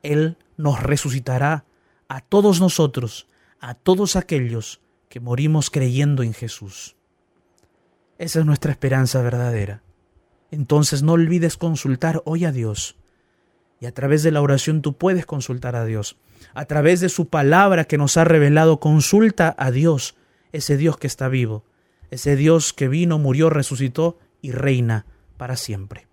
Él 0.02 0.36
nos 0.56 0.82
resucitará 0.82 1.64
a 2.08 2.20
todos 2.20 2.60
nosotros, 2.60 3.26
a 3.60 3.74
todos 3.74 4.16
aquellos 4.16 4.80
que 5.08 5.20
morimos 5.20 5.70
creyendo 5.70 6.22
en 6.22 6.34
Jesús. 6.34 6.96
Esa 8.18 8.40
es 8.40 8.46
nuestra 8.46 8.72
esperanza 8.72 9.22
verdadera. 9.22 9.82
Entonces 10.50 11.02
no 11.02 11.12
olvides 11.12 11.56
consultar 11.56 12.22
hoy 12.24 12.44
a 12.44 12.52
Dios. 12.52 12.96
Y 13.80 13.86
a 13.86 13.92
través 13.92 14.22
de 14.22 14.30
la 14.30 14.40
oración 14.40 14.82
tú 14.82 14.96
puedes 14.96 15.26
consultar 15.26 15.76
a 15.76 15.84
Dios. 15.84 16.16
A 16.54 16.64
través 16.64 17.00
de 17.00 17.08
su 17.08 17.28
palabra 17.28 17.84
que 17.84 17.98
nos 17.98 18.16
ha 18.16 18.24
revelado, 18.24 18.80
consulta 18.80 19.54
a 19.58 19.70
Dios, 19.70 20.16
ese 20.52 20.76
Dios 20.76 20.96
que 20.96 21.06
está 21.06 21.28
vivo, 21.28 21.64
ese 22.10 22.36
Dios 22.36 22.72
que 22.72 22.88
vino, 22.88 23.18
murió, 23.18 23.50
resucitó 23.50 24.18
y 24.40 24.52
reina 24.52 25.06
para 25.36 25.56
siempre. 25.56 26.06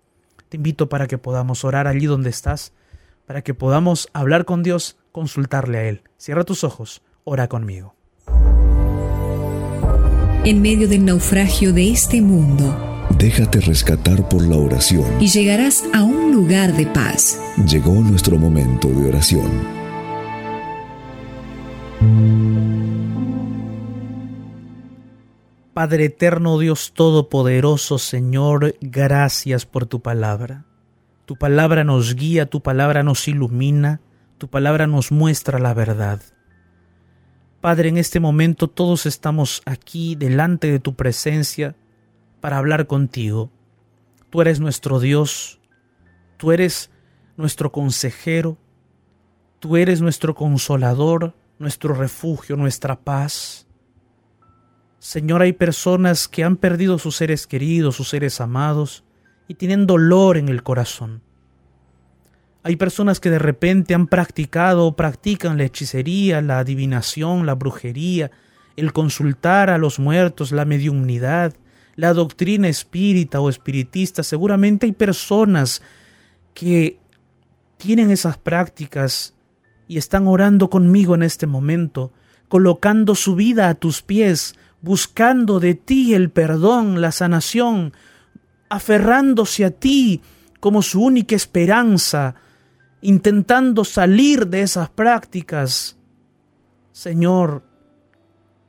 Te 0.48 0.56
invito 0.56 0.88
para 0.88 1.06
que 1.06 1.18
podamos 1.18 1.64
orar 1.64 1.86
allí 1.86 2.06
donde 2.06 2.30
estás, 2.30 2.72
para 3.26 3.42
que 3.42 3.54
podamos 3.54 4.08
hablar 4.12 4.44
con 4.44 4.62
Dios, 4.62 4.98
consultarle 5.12 5.78
a 5.78 5.84
Él. 5.84 6.02
Cierra 6.18 6.44
tus 6.44 6.64
ojos, 6.64 7.02
ora 7.24 7.48
conmigo. 7.48 7.94
En 10.44 10.60
medio 10.60 10.88
del 10.88 11.04
naufragio 11.04 11.72
de 11.72 11.90
este 11.90 12.20
mundo, 12.20 12.91
déjate 13.10 13.60
rescatar 13.60 14.28
por 14.28 14.42
la 14.42 14.56
oración 14.56 15.06
y 15.20 15.28
llegarás 15.28 15.84
a 15.94 16.02
un 16.02 16.32
lugar 16.32 16.72
de 16.74 16.86
paz. 16.86 17.40
Llegó 17.66 17.92
nuestro 17.92 18.38
momento 18.38 18.88
de 18.88 19.08
oración. 19.08 19.50
Padre 25.74 26.04
eterno, 26.06 26.58
Dios 26.58 26.92
todopoderoso, 26.94 27.98
Señor, 27.98 28.76
gracias 28.80 29.64
por 29.64 29.86
tu 29.86 30.00
palabra. 30.00 30.66
Tu 31.24 31.36
palabra 31.36 31.82
nos 31.82 32.14
guía, 32.14 32.46
tu 32.46 32.60
palabra 32.60 33.02
nos 33.02 33.26
ilumina, 33.26 34.00
tu 34.38 34.48
palabra 34.48 34.86
nos 34.86 35.12
muestra 35.12 35.58
la 35.58 35.72
verdad. 35.72 36.20
Padre, 37.62 37.88
en 37.88 37.96
este 37.96 38.20
momento 38.20 38.68
todos 38.68 39.06
estamos 39.06 39.62
aquí 39.64 40.14
delante 40.14 40.70
de 40.70 40.80
tu 40.80 40.94
presencia 40.94 41.76
para 42.42 42.58
hablar 42.58 42.86
contigo. 42.88 43.50
Tú 44.28 44.42
eres 44.42 44.58
nuestro 44.58 44.98
Dios, 44.98 45.60
tú 46.36 46.50
eres 46.50 46.90
nuestro 47.36 47.70
consejero, 47.70 48.58
tú 49.60 49.76
eres 49.76 50.02
nuestro 50.02 50.34
consolador, 50.34 51.34
nuestro 51.60 51.94
refugio, 51.94 52.56
nuestra 52.56 52.98
paz. 53.00 53.68
Señor, 54.98 55.40
hay 55.40 55.52
personas 55.52 56.26
que 56.26 56.42
han 56.42 56.56
perdido 56.56 56.98
sus 56.98 57.14
seres 57.14 57.46
queridos, 57.46 57.94
sus 57.94 58.08
seres 58.08 58.40
amados, 58.40 59.04
y 59.46 59.54
tienen 59.54 59.86
dolor 59.86 60.36
en 60.36 60.48
el 60.48 60.64
corazón. 60.64 61.22
Hay 62.64 62.74
personas 62.74 63.20
que 63.20 63.30
de 63.30 63.38
repente 63.38 63.94
han 63.94 64.08
practicado 64.08 64.86
o 64.86 64.96
practican 64.96 65.58
la 65.58 65.64
hechicería, 65.64 66.42
la 66.42 66.58
adivinación, 66.58 67.46
la 67.46 67.54
brujería, 67.54 68.32
el 68.76 68.92
consultar 68.92 69.70
a 69.70 69.78
los 69.78 70.00
muertos, 70.00 70.50
la 70.50 70.64
mediunidad, 70.64 71.54
la 71.96 72.14
doctrina 72.14 72.68
espírita 72.68 73.40
o 73.40 73.48
espiritista. 73.48 74.22
Seguramente 74.22 74.86
hay 74.86 74.92
personas 74.92 75.82
que 76.54 76.98
tienen 77.76 78.10
esas 78.10 78.38
prácticas 78.38 79.34
y 79.88 79.98
están 79.98 80.26
orando 80.26 80.70
conmigo 80.70 81.14
en 81.14 81.22
este 81.22 81.46
momento, 81.46 82.12
colocando 82.48 83.14
su 83.14 83.34
vida 83.34 83.68
a 83.68 83.74
tus 83.74 84.02
pies, 84.02 84.54
buscando 84.80 85.60
de 85.60 85.74
ti 85.74 86.14
el 86.14 86.30
perdón, 86.30 87.00
la 87.00 87.12
sanación, 87.12 87.92
aferrándose 88.68 89.64
a 89.64 89.70
ti 89.70 90.22
como 90.60 90.82
su 90.82 91.02
única 91.02 91.34
esperanza, 91.34 92.36
intentando 93.00 93.84
salir 93.84 94.46
de 94.46 94.62
esas 94.62 94.88
prácticas. 94.88 95.96
Señor, 96.92 97.64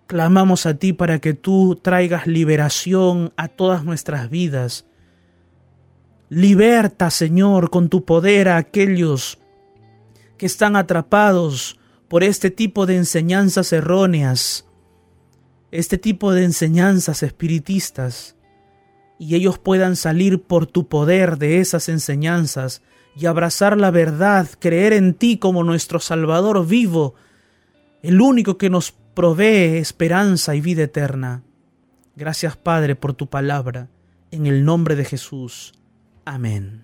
clamamos 0.08 0.66
a 0.66 0.76
ti 0.76 0.94
para 0.94 1.20
que 1.20 1.34
tú 1.34 1.80
traigas 1.82 2.28
liberación 2.28 3.34
a 3.38 3.48
todas 3.48 3.84
nuestras 3.84 4.30
vidas. 4.30 4.86
Liberta, 6.30 7.10
Señor, 7.10 7.70
con 7.70 7.90
tu 7.90 8.06
poder 8.06 8.50
a 8.50 8.58
aquellos 8.58 9.40
que 10.38 10.46
están 10.46 10.76
atrapados 10.76 11.80
por 12.08 12.24
este 12.24 12.52
tipo 12.52 12.86
de 12.86 12.98
enseñanzas 12.98 13.72
erróneas, 13.74 14.66
este 15.72 15.98
tipo 15.98 16.32
de 16.32 16.44
enseñanzas 16.44 17.24
espiritistas, 17.24 18.36
y 19.20 19.36
ellos 19.36 19.58
puedan 19.58 19.96
salir 19.96 20.44
por 20.44 20.66
tu 20.68 20.88
poder 20.88 21.38
de 21.38 21.60
esas 21.60 21.88
enseñanzas 21.88 22.82
y 23.16 23.26
abrazar 23.26 23.78
la 23.78 23.92
verdad, 23.92 24.48
creer 24.60 24.94
en 24.94 25.14
ti 25.14 25.38
como 25.38 25.64
nuestro 25.64 26.00
Salvador 26.00 26.66
vivo, 26.66 27.16
el 28.02 28.22
único 28.22 28.58
que 28.58 28.70
nos 28.70 28.94
provee 29.14 29.78
esperanza 29.78 30.56
y 30.56 30.62
vida 30.62 30.84
eterna. 30.84 31.44
Gracias 32.16 32.58
Padre 32.58 32.96
por 32.96 33.14
tu 33.14 33.28
palabra, 33.28 33.90
en 34.32 34.48
el 34.48 34.66
nombre 34.66 34.96
de 34.96 35.06
Jesús. 35.06 35.74
Amén. 36.26 36.83